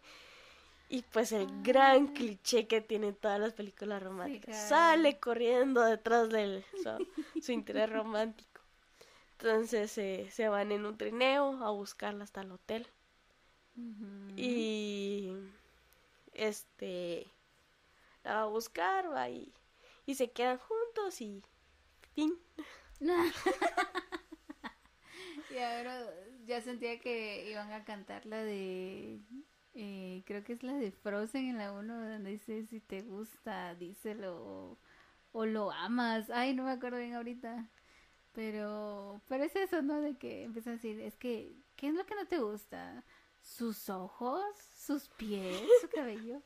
Y 0.93 1.01
pues 1.01 1.31
el 1.31 1.47
gran 1.63 2.13
cliché 2.13 2.67
que 2.67 2.79
tienen 2.79 3.15
todas 3.15 3.39
las 3.39 3.53
películas 3.53 4.03
románticas. 4.03 4.67
claro. 4.67 4.69
Sale 4.69 5.19
corriendo 5.19 5.81
detrás 5.81 6.29
de 6.29 6.63
su, 6.83 7.41
su 7.41 7.51
interés 7.51 7.89
romántico. 7.89 8.61
Entonces 9.31 9.97
eh, 9.97 10.27
se 10.29 10.49
van 10.49 10.71
en 10.71 10.85
un 10.85 10.95
trineo 10.95 11.65
a 11.65 11.71
buscarla 11.71 12.23
hasta 12.23 12.41
el 12.41 12.51
hotel. 12.51 12.85
Y 14.37 15.33
este 16.31 17.25
la 18.23 18.35
va 18.35 18.41
a 18.43 18.45
buscar, 18.45 19.11
va 19.11 19.31
y, 19.31 19.51
y 20.05 20.13
se 20.13 20.29
quedan 20.29 20.59
juntos 20.59 21.19
y 21.21 21.41
fin. 22.13 22.37
Y 25.49 25.57
ahora 25.57 26.03
ya 26.45 26.61
sentía 26.61 26.99
que 26.99 27.49
iban 27.49 27.71
a 27.73 27.83
cantar 27.83 28.25
la 28.25 28.43
de. 28.43 29.19
Eh, 29.75 30.23
creo 30.25 30.43
que 30.43 30.53
es 30.53 30.63
la 30.63 30.73
de 30.73 30.91
Frozen 30.91 31.49
en 31.49 31.57
la 31.57 31.71
1, 31.71 32.09
donde 32.09 32.31
dice: 32.31 32.65
Si 32.65 32.79
te 32.79 33.01
gusta, 33.01 33.75
díselo. 33.75 34.35
O, 34.35 34.77
o 35.31 35.45
lo 35.45 35.71
amas. 35.71 36.29
Ay, 36.29 36.53
no 36.53 36.63
me 36.63 36.71
acuerdo 36.71 36.97
bien 36.99 37.15
ahorita. 37.15 37.69
Pero, 38.33 39.21
pero 39.27 39.43
es 39.43 39.55
eso, 39.55 39.81
¿no? 39.81 40.01
De 40.01 40.15
que 40.17 40.43
empieza 40.43 40.71
a 40.71 40.73
decir: 40.73 40.99
Es 41.01 41.17
que, 41.17 41.55
¿qué 41.75 41.87
es 41.89 41.95
lo 41.95 42.05
que 42.05 42.15
no 42.15 42.25
te 42.27 42.39
gusta? 42.39 43.03
¿Sus 43.41 43.89
ojos? 43.89 44.43
¿Sus 44.77 45.09
pies? 45.09 45.61
¿Su 45.81 45.89
cabello? 45.89 46.41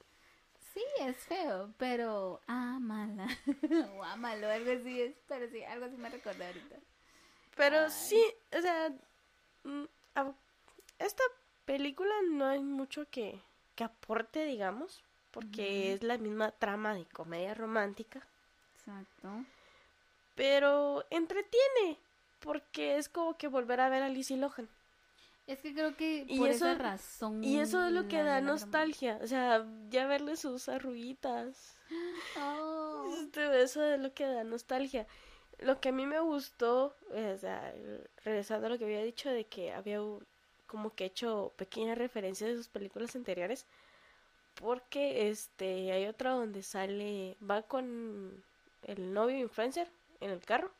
Sí, 0.73 0.83
es 0.99 1.17
feo, 1.17 1.73
pero 1.77 2.41
ámala. 2.47 3.27
o 3.97 4.03
ámalo, 4.03 4.49
algo 4.49 4.71
así 4.71 5.01
es. 5.01 5.15
Pero 5.27 5.49
sí, 5.49 5.63
algo 5.63 5.85
así 5.85 5.97
me 5.97 6.09
recordé 6.09 6.45
ahorita. 6.45 6.75
Pero 7.55 7.77
Ay. 7.79 7.89
sí, 7.89 8.23
o 8.55 8.61
sea, 8.61 8.89
mm, 9.63 9.85
esta 10.99 11.23
película 11.67 12.11
no 12.31 12.47
hay 12.47 12.59
mucho 12.63 13.07
que, 13.11 13.39
que 13.75 13.83
aporte, 13.83 14.45
digamos, 14.45 15.03
porque 15.29 15.93
es 15.93 16.01
la 16.01 16.17
misma 16.17 16.49
trama 16.49 16.95
de 16.95 17.05
comedia 17.05 17.53
romántica, 17.53 18.25
Exacto. 18.79 19.45
pero 20.35 21.05
entretiene, 21.11 21.99
porque 22.39 22.97
es 22.97 23.09
como 23.09 23.37
que 23.37 23.47
volver 23.47 23.81
a 23.81 23.89
ver 23.89 24.01
a 24.01 24.09
Lizzie 24.09 24.37
Lohan. 24.37 24.67
Es 25.45 25.59
que 25.59 25.73
creo 25.73 25.95
que 25.95 26.25
Y 26.27 26.39
por 26.39 26.49
eso- 26.49 26.67
esa 26.69 26.77
razón. 26.81 27.43
Y 27.43 27.59
eso 27.59 27.85
es 27.85 27.93
lo 27.93 28.07
que 28.07 28.21
da 28.23 28.41
nostalgia, 28.41 29.19
o 29.21 29.27
sea, 29.27 29.65
ya 29.89 30.05
verle 30.07 30.35
sus 30.35 30.67
arruguitas. 30.67 31.75
Oh. 32.37 33.09
Este, 33.21 33.61
Eso 33.61 33.83
es 33.83 33.99
lo 33.99 34.13
que 34.13 34.25
da 34.25 34.43
nostalgia. 34.43 35.07
Lo 35.59 35.79
que 35.79 35.89
a 35.89 35.91
mí 35.93 36.05
me 36.05 36.19
gustó, 36.19 36.95
o 37.11 37.37
sea, 37.39 37.73
regresando 38.25 38.67
a 38.67 38.69
lo 38.69 38.77
que 38.77 38.83
había 38.85 39.01
dicho 39.03 39.29
de 39.29 39.45
que 39.45 39.71
había 39.71 40.01
u- 40.03 40.21
como 40.67 40.93
que 40.93 41.05
hecho 41.05 41.53
pequeñas 41.57 41.97
referencias 41.97 42.49
de 42.51 42.57
sus 42.57 42.67
películas 42.67 43.15
anteriores, 43.15 43.65
porque 44.55 45.29
este 45.29 45.91
hay 45.91 46.05
otra 46.07 46.31
donde 46.31 46.63
sale, 46.63 47.37
va 47.47 47.61
con 47.63 48.43
el 48.83 49.13
novio 49.13 49.37
influencer 49.39 49.87
en 50.19 50.31
el 50.31 50.39
carro 50.41 50.71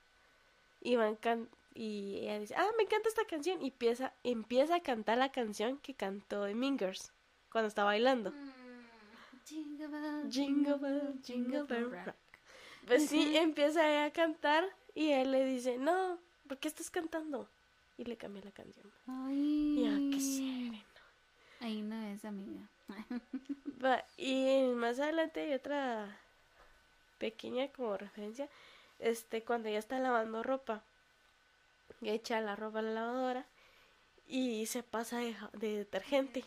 y 0.81 0.95
van 0.95 1.15
can- 1.15 1.49
y 1.73 2.19
ella 2.21 2.39
dice, 2.39 2.55
ah, 2.55 2.67
me 2.77 2.83
encanta 2.83 3.07
esta 3.07 3.25
canción 3.25 3.61
y 3.61 3.67
empieza, 3.67 4.13
empieza 4.23 4.75
a 4.75 4.79
cantar 4.81 5.17
la 5.19 5.31
canción 5.31 5.77
que 5.77 5.93
cantó 5.93 6.43
de 6.43 6.55
Mingers 6.55 7.11
cuando 7.51 7.67
está 7.67 7.83
bailando. 7.83 8.33
Jingle 9.45 9.87
bell, 9.87 10.31
Jingle 10.31 10.77
bell, 10.77 11.21
jingle 11.23 11.63
bell 11.63 11.91
rock. 11.91 12.15
Pues 12.87 13.07
sí, 13.07 13.37
empieza 13.37 14.05
a 14.05 14.11
cantar 14.11 14.65
y 14.95 15.11
él 15.11 15.31
le 15.31 15.45
dice, 15.45 15.77
no, 15.77 16.17
¿por 16.47 16.57
qué 16.57 16.67
estás 16.67 16.89
cantando? 16.89 17.47
Y 17.97 18.05
le 18.05 18.17
cambia 18.17 18.43
la 18.43 18.51
canción. 18.51 18.85
Ay. 19.07 19.75
Y 19.77 19.85
yo, 19.85 20.15
qué 20.15 20.19
sereno. 20.19 20.83
Ahí 21.59 21.81
no 21.81 22.01
es 22.03 22.23
amiga. 22.25 22.61
Va, 23.83 24.03
y 24.17 24.67
más 24.75 24.99
adelante 24.99 25.41
hay 25.41 25.53
otra 25.53 26.19
pequeña 27.17 27.67
como 27.69 27.97
referencia, 27.97 28.47
este, 28.99 29.43
cuando 29.43 29.69
ella 29.69 29.79
está 29.79 29.99
lavando 29.99 30.43
ropa, 30.43 30.83
y 32.01 32.09
echa 32.09 32.41
la 32.41 32.55
ropa 32.55 32.79
a 32.79 32.83
la 32.83 32.91
lavadora 32.91 33.45
y 34.27 34.65
se 34.67 34.83
pasa 34.83 35.19
de, 35.19 35.35
de 35.53 35.77
detergente. 35.77 36.43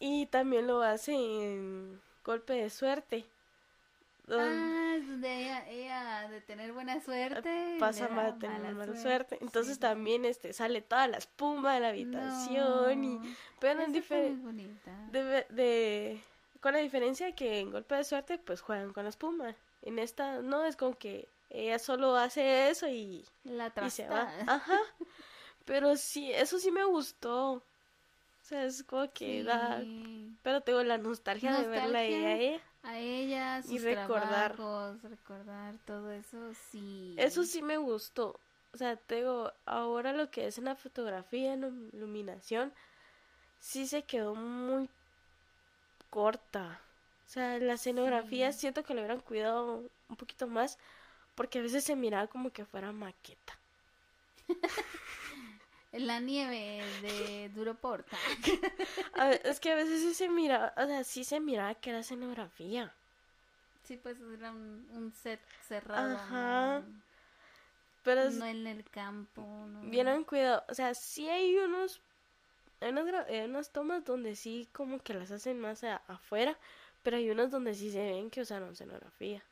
Y 0.00 0.26
también 0.26 0.66
lo 0.66 0.82
hace 0.82 1.12
en 1.12 2.00
golpe 2.24 2.54
de 2.54 2.70
suerte. 2.70 3.24
Ah, 4.28 4.96
es 4.98 5.06
donde 5.06 5.42
ella, 5.42 5.68
ella 5.68 6.28
de 6.28 6.40
tener 6.40 6.72
buena 6.72 7.00
suerte. 7.00 7.63
Pasa 7.78 8.08
mal, 8.08 8.32
da 8.32 8.38
tener 8.38 8.60
mala 8.60 8.74
mala 8.74 8.96
suerte. 9.00 9.38
Entonces 9.40 9.74
Sí. 9.74 9.80
también 9.80 10.24
este 10.24 10.52
sale 10.52 10.80
toda 10.82 11.06
la 11.08 11.18
espuma 11.18 11.74
de 11.74 11.80
la 11.80 11.88
habitación 11.88 13.04
y 13.04 13.20
pero 13.60 13.82
en 13.82 13.92
diferente 13.92 14.90
de, 15.10 15.46
de- 15.50 16.20
con 16.60 16.72
la 16.72 16.78
diferencia 16.80 17.34
que 17.34 17.58
en 17.60 17.70
golpe 17.70 17.94
de 17.94 18.04
suerte 18.04 18.38
pues 18.38 18.60
juegan 18.60 18.92
con 18.92 19.04
la 19.04 19.10
espuma. 19.10 19.54
En 19.82 19.98
esta 19.98 20.40
no 20.40 20.64
es 20.64 20.76
como 20.76 20.96
que 20.96 21.28
ella 21.50 21.78
solo 21.78 22.16
hace 22.16 22.70
eso 22.70 22.88
y, 22.88 23.24
La 23.44 23.72
y 23.86 23.90
se 23.90 24.08
va. 24.08 24.32
Ajá. 24.46 24.78
Pero 25.66 25.96
sí, 25.96 26.30
eso 26.32 26.58
sí 26.58 26.70
me 26.70 26.84
gustó. 26.84 27.52
O 27.52 27.62
sea, 28.46 28.64
es 28.64 28.82
como 28.82 29.10
que 29.12 29.42
da 29.42 29.80
Sí. 29.80 30.36
pero 30.42 30.60
tengo 30.60 30.82
la 30.82 30.98
nostalgia, 30.98 31.58
de 31.58 31.66
verla 31.68 32.00
a 32.00 32.02
ella. 32.04 32.60
A 32.84 32.98
ella, 33.00 33.62
sus 33.62 33.72
Y 33.72 33.78
recordar. 33.80 34.54
trabajos, 34.56 35.02
recordar 35.02 35.78
todo 35.86 36.12
eso, 36.12 36.54
sí. 36.70 37.14
Eso 37.16 37.42
sí 37.44 37.60
me 37.62 37.76
gustó. 37.78 38.38
O 38.72 38.76
sea, 38.76 38.96
tengo 38.96 39.52
ahora 39.66 40.12
lo 40.12 40.30
que 40.30 40.46
es 40.46 40.58
en 40.58 40.64
la 40.66 40.76
fotografía, 40.76 41.54
en 41.54 41.60
la 41.62 41.68
iluminación, 41.96 42.72
sí 43.60 43.86
se 43.86 44.04
quedó 44.04 44.34
muy 44.36 44.88
corta. 46.10 46.80
O 47.26 47.28
sea, 47.28 47.58
la 47.58 47.74
escenografía 47.74 48.52
Sí. 48.52 48.58
siento 48.60 48.82
que 48.84 48.94
lo 48.94 49.00
hubieran 49.00 49.20
cuidado 49.20 49.90
un 50.08 50.16
poquito 50.16 50.46
más 50.46 50.78
porque 51.34 51.60
a 51.60 51.62
veces 51.62 51.84
se 51.84 51.96
miraba 51.96 52.28
como 52.28 52.50
que 52.52 52.64
fuera 52.66 52.92
maqueta. 52.92 53.54
La 55.98 56.20
nieve 56.20 56.82
de 57.02 57.50
Duroporta. 57.54 58.16
A 59.14 59.28
ve- 59.28 59.40
es 59.44 59.60
que 59.60 59.72
a 59.72 59.76
veces 59.76 60.00
sí 60.00 60.14
se 60.14 60.28
miraba, 60.28 60.72
o 60.76 60.86
sea, 60.86 61.04
sí 61.04 61.24
se 61.24 61.40
miraba 61.40 61.74
que 61.76 61.90
era 61.90 62.00
escenografía. 62.00 62.92
Sí, 63.84 63.96
pues 64.02 64.16
era 64.36 64.50
un, 64.50 64.88
un 64.92 65.12
set 65.12 65.40
cerrado. 65.68 66.16
Ajá. 66.16 66.80
No, 66.80 67.02
Pero 68.02 68.30
no 68.30 68.46
en 68.46 68.66
el 68.66 68.84
campo. 68.90 69.42
No. 69.42 69.82
Vieran 69.90 70.24
cuidado, 70.24 70.64
o 70.68 70.74
sea, 70.74 70.94
sí 70.94 71.28
hay 71.28 71.56
unos, 71.58 72.00
hay 72.80 72.90
unas, 72.90 73.06
gra- 73.06 73.26
hay 73.28 73.40
unas 73.48 73.70
tomas 73.70 74.04
donde 74.04 74.36
sí 74.36 74.68
como 74.72 74.98
que 75.00 75.14
las 75.14 75.30
hacen 75.30 75.60
más 75.60 75.84
a- 75.84 76.02
afuera, 76.08 76.58
pero 77.02 77.18
hay 77.18 77.30
unas 77.30 77.50
donde 77.50 77.74
sí 77.74 77.90
se 77.92 78.04
ven 78.04 78.30
que 78.30 78.40
usaron 78.40 78.72
escenografía. 78.72 79.42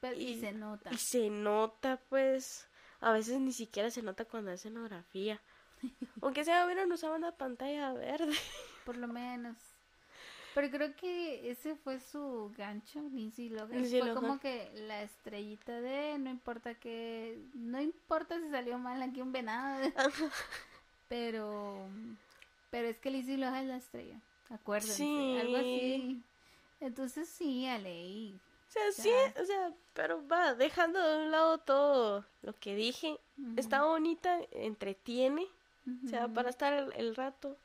Pero- 0.00 0.16
y, 0.16 0.24
y- 0.32 0.40
se 0.40 0.52
nota. 0.52 0.90
Y 0.92 0.98
se 0.98 1.30
nota, 1.30 1.98
pues, 2.08 2.68
a 3.00 3.12
veces 3.12 3.40
ni 3.40 3.52
siquiera 3.52 3.90
se 3.90 4.02
nota 4.02 4.24
cuando 4.26 4.50
es 4.52 4.60
escenografía. 4.60 5.40
Aunque 6.22 6.44
sea, 6.44 6.64
hubieran 6.64 6.90
usado 6.90 7.14
una 7.14 7.32
pantalla 7.32 7.92
verde. 7.92 8.34
Por 8.84 8.96
lo 8.96 9.08
menos. 9.08 9.56
Pero 10.54 10.70
creo 10.70 10.96
que 10.96 11.50
ese 11.50 11.76
fue 11.76 12.00
su 12.00 12.50
gancho, 12.56 13.02
Lindsay 13.12 13.50
Lohan. 13.50 13.72
Lindsay 13.72 14.00
fue 14.00 14.08
Lohan. 14.08 14.22
como 14.22 14.40
que 14.40 14.70
la 14.86 15.02
estrellita 15.02 15.80
de 15.80 16.18
no 16.18 16.30
importa 16.30 16.74
que. 16.74 17.38
No 17.52 17.80
importa 17.80 18.40
si 18.40 18.48
salió 18.48 18.78
mal 18.78 19.02
aquí 19.02 19.20
un 19.20 19.32
venado. 19.32 19.86
pero. 21.08 21.88
Pero 22.70 22.88
es 22.88 22.98
que 22.98 23.10
Lindsay 23.10 23.36
Lohan 23.36 23.64
es 23.64 23.68
la 23.68 23.76
estrella. 23.76 24.20
Acuérdense. 24.48 24.94
Sí. 24.96 25.38
Algo 25.40 25.56
así. 25.56 26.22
Entonces 26.80 27.28
sí, 27.28 27.66
Ale. 27.66 28.32
O 28.68 28.70
sea, 28.70 28.92
sí, 28.92 29.10
o 29.40 29.44
sea, 29.44 29.72
pero 29.94 30.26
va, 30.26 30.54
dejando 30.54 31.00
de 31.00 31.24
un 31.24 31.30
lado 31.30 31.58
todo 31.58 32.24
lo 32.42 32.52
que 32.54 32.74
dije, 32.74 33.18
está 33.56 33.84
bonita, 33.84 34.40
entretiene, 34.50 35.46
o 36.04 36.08
sea, 36.08 36.28
para 36.28 36.50
estar 36.50 36.72
el, 36.72 36.92
el 36.96 37.14
rato, 37.14 37.56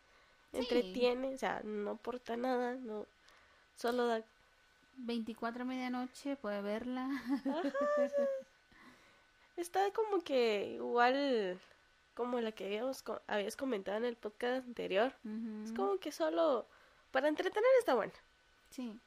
Sí. 0.51 0.57
entretiene, 0.57 1.34
o 1.34 1.38
sea, 1.38 1.61
no 1.63 1.91
aporta 1.91 2.36
nada, 2.36 2.76
no, 2.76 3.05
solo 3.78 4.05
da 4.07 4.22
24 4.97 5.61
a 5.61 5.65
medianoche, 5.65 6.36
puede 6.36 6.61
verla. 6.61 7.07
Está 9.57 9.91
como 9.91 10.22
que 10.24 10.72
igual 10.76 11.59
como 12.15 12.39
la 12.41 12.51
que 12.51 12.65
habíamos, 12.65 13.03
habías 13.28 13.55
comentado 13.55 13.97
en 13.97 14.05
el 14.05 14.15
podcast 14.15 14.67
anterior. 14.67 15.13
Es 15.63 15.72
como 15.74 15.97
que 15.99 16.11
solo 16.11 16.65
para 17.11 17.28
entretener 17.28 17.69
está 17.80 17.93
bueno. 17.95 18.13
Sí. 18.69 18.97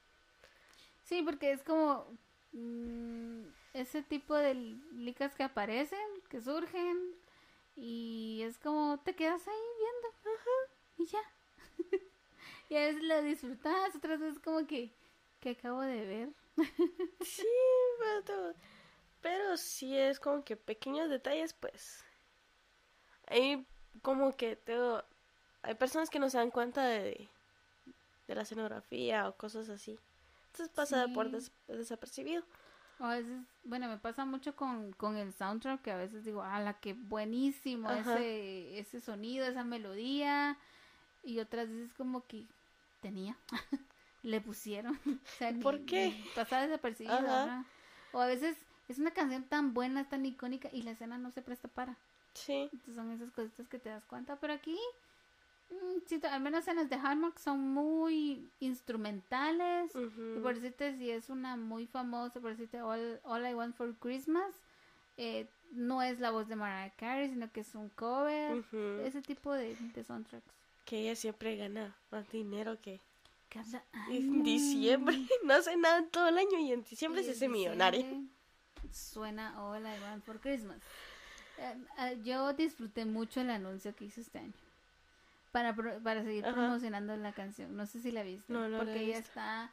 Sí, 1.04 1.22
porque 1.22 1.52
es 1.52 1.62
como 1.62 2.06
mm, 2.52 3.42
ese 3.74 4.02
tipo 4.02 4.34
de 4.34 4.54
licas 4.94 5.34
que 5.34 5.42
aparecen, 5.42 5.98
que 6.30 6.40
surgen, 6.40 7.14
y 7.76 8.42
es 8.42 8.58
como 8.58 8.98
te 8.98 9.14
quedas 9.14 9.46
ahí 9.46 9.54
viendo. 9.78 10.14
Y 10.98 11.06
ya. 11.06 11.22
y 12.68 12.76
a 12.76 12.80
veces 12.80 13.02
lo 13.02 13.22
disfrutas, 13.22 13.94
otras 13.96 14.20
veces 14.20 14.38
como 14.40 14.66
que, 14.66 14.92
que 15.40 15.50
acabo 15.50 15.80
de 15.80 16.04
ver. 16.06 16.28
sí, 17.20 17.46
pero, 17.98 18.54
pero 19.20 19.56
sí 19.56 19.96
es 19.96 20.20
como 20.20 20.44
que 20.44 20.56
pequeños 20.56 21.10
detalles, 21.10 21.52
pues. 21.54 22.04
Hay 23.26 23.66
como 24.02 24.36
que 24.36 24.56
todo, 24.56 25.04
hay 25.62 25.74
personas 25.74 26.10
que 26.10 26.18
no 26.18 26.30
se 26.30 26.38
dan 26.38 26.50
cuenta 26.50 26.86
de, 26.86 27.28
de 28.28 28.34
la 28.34 28.42
escenografía 28.42 29.28
o 29.28 29.36
cosas 29.36 29.68
así. 29.68 29.98
Entonces 30.52 30.74
pasa 30.74 31.08
por 31.12 31.30
desapercibido. 31.66 32.44
O 33.00 33.04
a 33.04 33.16
veces, 33.16 33.42
bueno, 33.64 33.88
me 33.88 33.98
pasa 33.98 34.24
mucho 34.24 34.54
con, 34.54 34.92
con 34.92 35.16
el 35.16 35.32
soundtrack 35.32 35.82
que 35.82 35.90
a 35.90 35.96
veces 35.96 36.24
digo, 36.24 36.42
ala, 36.42 36.74
qué 36.74 36.94
buenísimo 36.94 37.90
ese, 37.90 38.78
ese 38.78 39.00
sonido, 39.00 39.46
esa 39.46 39.64
melodía. 39.64 40.56
Y 41.22 41.40
otras 41.40 41.68
veces 41.68 41.92
como 41.94 42.26
que 42.26 42.46
tenía, 43.00 43.36
le 44.22 44.40
pusieron. 44.40 44.98
¿Por 45.62 45.84
qué? 45.84 46.24
Pasaba 46.34 46.62
desapercibido. 46.62 47.64
O 48.12 48.20
a 48.20 48.26
veces 48.26 48.56
es 48.88 48.98
una 48.98 49.12
canción 49.12 49.44
tan 49.44 49.74
buena, 49.74 50.08
tan 50.08 50.24
icónica 50.24 50.68
y 50.72 50.82
la 50.82 50.92
escena 50.92 51.18
no 51.18 51.30
se 51.30 51.42
presta 51.42 51.68
para. 51.68 51.96
Sí. 52.34 52.68
Entonces 52.72 52.94
son 52.94 53.10
esas 53.10 53.30
cositas 53.30 53.68
que 53.68 53.78
te 53.78 53.88
das 53.88 54.04
cuenta. 54.04 54.36
Pero 54.36 54.52
aquí 54.52 54.78
Mm, 55.70 56.26
al 56.26 56.40
menos 56.40 56.68
en 56.68 56.76
las 56.76 56.90
de 56.90 56.96
Hallmark 56.96 57.38
son 57.38 57.60
muy 57.60 58.50
instrumentales. 58.60 59.92
Y 59.94 60.40
por 60.40 60.54
decirte, 60.54 60.96
si 60.96 61.10
es 61.10 61.30
una 61.30 61.56
muy 61.56 61.86
famosa, 61.86 62.40
por 62.40 62.50
decirte 62.50 62.80
All, 62.80 63.20
All 63.22 63.46
I 63.46 63.54
Want 63.54 63.74
for 63.74 63.94
Christmas, 63.98 64.54
eh, 65.16 65.48
no 65.72 66.02
es 66.02 66.20
la 66.20 66.30
voz 66.30 66.48
de 66.48 66.56
Mariah 66.56 66.94
Carey, 66.96 67.28
sino 67.28 67.50
que 67.50 67.60
es 67.60 67.74
un 67.74 67.88
cover. 67.90 68.64
Ese 69.04 69.22
tipo 69.22 69.52
de, 69.52 69.76
soundtracks. 70.06 70.44
Que 70.84 71.00
ella 71.00 71.16
siempre 71.16 71.56
gana 71.56 71.96
más 72.10 72.30
dinero 72.30 72.80
que. 72.80 73.00
En 74.10 74.42
diciembre, 74.42 75.16
no 75.44 75.54
hace 75.54 75.76
nada 75.76 76.04
todo 76.10 76.26
el 76.26 76.38
año 76.38 76.58
y 76.58 76.72
en 76.72 76.82
diciembre 76.82 77.22
se 77.22 77.30
hace 77.30 77.48
millonaria. 77.48 78.04
Suena 78.90 79.64
All 79.64 79.80
I 79.82 80.00
Want 80.02 80.24
for 80.24 80.40
Christmas. 80.40 80.82
Eh, 81.58 81.74
eh, 82.00 82.20
yo 82.24 82.52
disfruté 82.52 83.04
mucho 83.04 83.42
el 83.42 83.50
anuncio 83.50 83.94
que 83.94 84.06
hizo 84.06 84.20
este 84.20 84.40
año 84.40 84.63
para, 85.54 85.72
para 86.02 86.24
seguir 86.24 86.42
promocionando 86.42 87.16
la 87.16 87.32
canción. 87.32 87.76
No 87.76 87.86
sé 87.86 88.00
si 88.00 88.10
la 88.10 88.24
viste. 88.24 88.52
porque 88.52 88.98
ella 88.98 89.18
está 89.18 89.70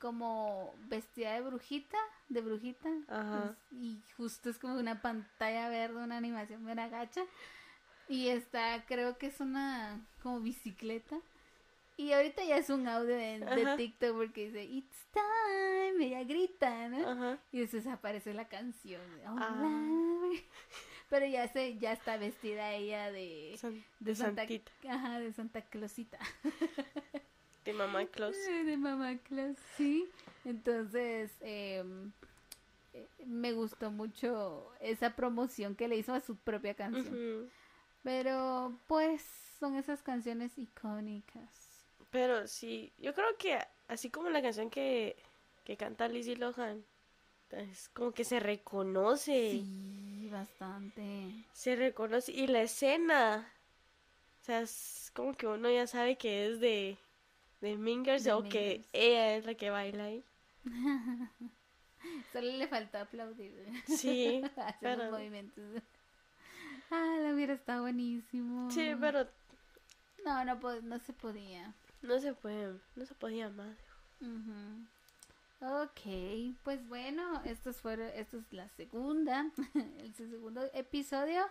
como 0.00 0.74
vestida 0.88 1.34
de 1.34 1.42
brujita, 1.42 1.96
de 2.28 2.40
brujita. 2.40 2.88
y 3.70 4.02
justo 4.16 4.50
es 4.50 4.58
como 4.58 4.74
una 4.74 5.00
pantalla 5.00 5.68
verde, 5.68 6.02
una 6.02 6.16
animación 6.16 6.64
mera 6.64 6.88
gacha. 6.88 7.22
Y 8.08 8.28
está, 8.28 8.84
creo 8.88 9.16
que 9.16 9.28
es 9.28 9.38
una 9.38 10.04
como 10.24 10.40
bicicleta. 10.40 11.20
Y 11.96 12.12
ahorita 12.14 12.42
ya 12.42 12.56
es 12.56 12.68
un 12.68 12.88
audio 12.88 13.14
de, 13.14 13.76
TikTok 13.76 14.16
porque 14.16 14.46
dice, 14.46 14.64
It's 14.64 15.06
time, 15.12 16.04
ella 16.04 16.24
grita, 16.24 16.88
¿no? 16.88 17.38
Y 17.52 17.60
después 17.60 17.86
aparece 17.86 18.34
la 18.34 18.48
canción. 18.48 19.02
Hola. 19.24 20.42
Pero 21.12 21.26
ya 21.26 21.46
se, 21.46 21.76
ya 21.76 21.92
está 21.92 22.16
vestida 22.16 22.72
ella 22.72 23.12
de, 23.12 23.54
de, 24.00 24.14
Santa, 24.14 24.46
ajá, 24.88 25.20
de 25.20 25.30
Santa 25.34 25.60
Clausita. 25.60 26.18
De 27.66 27.74
mamá 27.74 28.06
Claus. 28.06 28.34
De 28.64 28.78
mamá 28.78 29.18
Claus, 29.18 29.58
sí. 29.76 30.08
Entonces, 30.46 31.30
em, 31.42 32.12
eh, 32.94 33.06
me 33.26 33.52
gustó 33.52 33.90
mucho 33.90 34.72
esa 34.80 35.14
promoción 35.14 35.76
que 35.76 35.86
le 35.86 35.98
hizo 35.98 36.14
a 36.14 36.20
su 36.22 36.36
propia 36.36 36.72
canción. 36.72 37.50
Pero, 38.02 38.74
pues, 38.86 39.22
son 39.60 39.76
esas 39.76 40.00
canciones 40.00 40.56
icónicas. 40.56 41.84
Pero 42.10 42.46
sí, 42.46 42.90
yo 42.96 43.12
creo 43.12 43.36
que 43.38 43.58
así 43.86 44.08
como 44.08 44.30
la 44.30 44.40
canción 44.40 44.70
que, 44.70 45.16
que 45.64 45.76
canta 45.76 46.08
Lizzie 46.08 46.36
Lohan, 46.36 46.82
es 47.52 47.88
como 47.90 48.12
que 48.12 48.24
se 48.24 48.40
reconoce. 48.40 49.52
Sí, 49.52 50.28
bastante. 50.30 51.44
Se 51.52 51.76
reconoce. 51.76 52.32
Y 52.32 52.46
la 52.46 52.62
escena. 52.62 53.48
O 54.40 54.44
sea, 54.44 54.60
es 54.62 55.12
como 55.14 55.34
que 55.34 55.46
uno 55.46 55.70
ya 55.70 55.86
sabe 55.86 56.16
que 56.16 56.46
es 56.46 56.60
de, 56.60 56.96
de 57.60 57.76
Mingers 57.76 58.26
o 58.28 58.42
que 58.42 58.84
ella 58.92 59.36
es 59.36 59.46
la 59.46 59.54
que 59.54 59.70
baila 59.70 60.04
ahí. 60.04 60.24
Solo 62.32 62.50
le 62.52 62.66
faltó 62.66 62.98
aplaudir. 62.98 63.52
Sí. 63.86 64.42
Hacer 64.56 64.98
los 64.98 65.10
movimientos. 65.10 65.82
Ah, 66.90 67.18
la 67.22 67.34
hubiera 67.34 67.54
estado 67.54 67.82
buenísimo. 67.82 68.70
Sí, 68.70 68.92
pero. 69.00 69.26
No, 70.24 70.44
no, 70.44 70.80
no 70.82 70.98
se 70.98 71.12
podía. 71.12 71.74
No 72.02 72.18
se 72.18 72.34
puede, 72.34 72.78
no 72.96 73.06
se 73.06 73.14
podía 73.14 73.48
más. 73.48 73.76
Ok, 75.64 76.56
pues 76.64 76.84
bueno, 76.88 77.40
esto, 77.44 77.72
fue, 77.72 78.18
esto 78.18 78.38
es 78.38 78.52
la 78.52 78.68
segunda, 78.70 79.48
el 79.98 80.12
segundo 80.12 80.60
episodio 80.74 81.44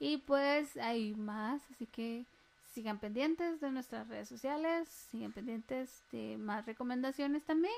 y 0.00 0.16
pues 0.16 0.76
hay 0.76 1.14
más, 1.14 1.62
así 1.70 1.86
que 1.86 2.26
sigan 2.72 2.98
pendientes 2.98 3.60
de 3.60 3.70
nuestras 3.70 4.08
redes 4.08 4.28
sociales, 4.28 4.88
sigan 4.88 5.30
pendientes 5.30 6.02
de 6.10 6.38
más 6.38 6.66
recomendaciones 6.66 7.44
también 7.44 7.72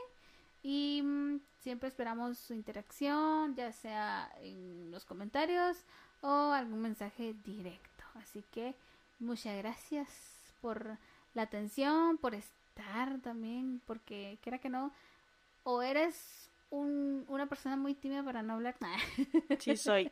y 0.62 1.02
mm, 1.04 1.40
siempre 1.60 1.90
esperamos 1.90 2.38
su 2.38 2.54
interacción, 2.54 3.54
ya 3.54 3.70
sea 3.70 4.32
en 4.40 4.90
los 4.90 5.04
comentarios 5.04 5.84
o 6.22 6.52
algún 6.52 6.80
mensaje 6.80 7.34
directo. 7.44 8.04
Así 8.14 8.42
que 8.52 8.74
muchas 9.18 9.58
gracias 9.58 10.08
por 10.62 10.96
la 11.34 11.42
atención, 11.42 12.16
por 12.16 12.34
estar 12.34 13.20
también, 13.20 13.82
porque 13.84 14.38
quiera 14.40 14.56
que 14.56 14.70
no, 14.70 14.90
o 15.64 15.82
eres 15.82 16.50
un, 16.70 17.24
una 17.28 17.46
persona 17.46 17.76
muy 17.76 17.94
tímida 17.94 18.22
para 18.22 18.42
no 18.42 18.54
hablar 18.54 18.76
nada. 18.80 18.96
Sí, 19.58 19.76
soy. 19.76 20.10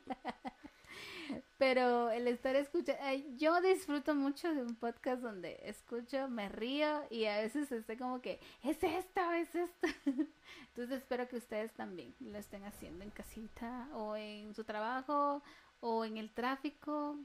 Pero 1.59 2.11
el 2.11 2.27
estar 2.27 2.57
escuchando, 2.57 3.03
yo 3.37 3.61
disfruto 3.61 4.15
mucho 4.15 4.53
de 4.53 4.63
un 4.63 4.75
podcast 4.75 5.23
donde 5.23 5.61
escucho, 5.63 6.29
me 6.29 6.49
río 6.49 7.05
y 7.11 7.27
a 7.27 7.39
veces 7.39 7.71
estoy 7.71 7.97
como 7.97 8.21
que, 8.21 8.41
es 8.63 8.83
esto, 8.83 9.33
es 9.33 9.55
esto. 9.55 9.87
Entonces 10.69 10.99
espero 10.99 11.29
que 11.29 11.37
ustedes 11.37 11.73
también 11.73 12.15
lo 12.21 12.39
estén 12.39 12.65
haciendo 12.65 13.05
en 13.05 13.11
casita 13.11 13.89
o 13.95 14.17
en 14.17 14.55
su 14.55 14.65
trabajo 14.65 15.43
o 15.81 16.05
en 16.05 16.17
el 16.17 16.31
tráfico, 16.31 17.17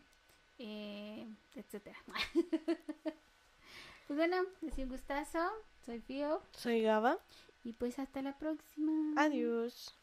eh, 0.59 1.27
etcétera. 1.55 1.97
pues 4.07 4.17
bueno, 4.17 4.37
es 4.61 4.77
un 4.77 4.89
gustazo. 4.89 5.39
Soy 5.85 5.99
Fio. 6.01 6.41
Soy 6.51 6.83
Gaba. 6.83 7.17
Y 7.67 7.73
pues 7.73 7.99
hasta 7.99 8.21
la 8.21 8.37
próxima. 8.37 9.11
Adiós. 9.17 9.93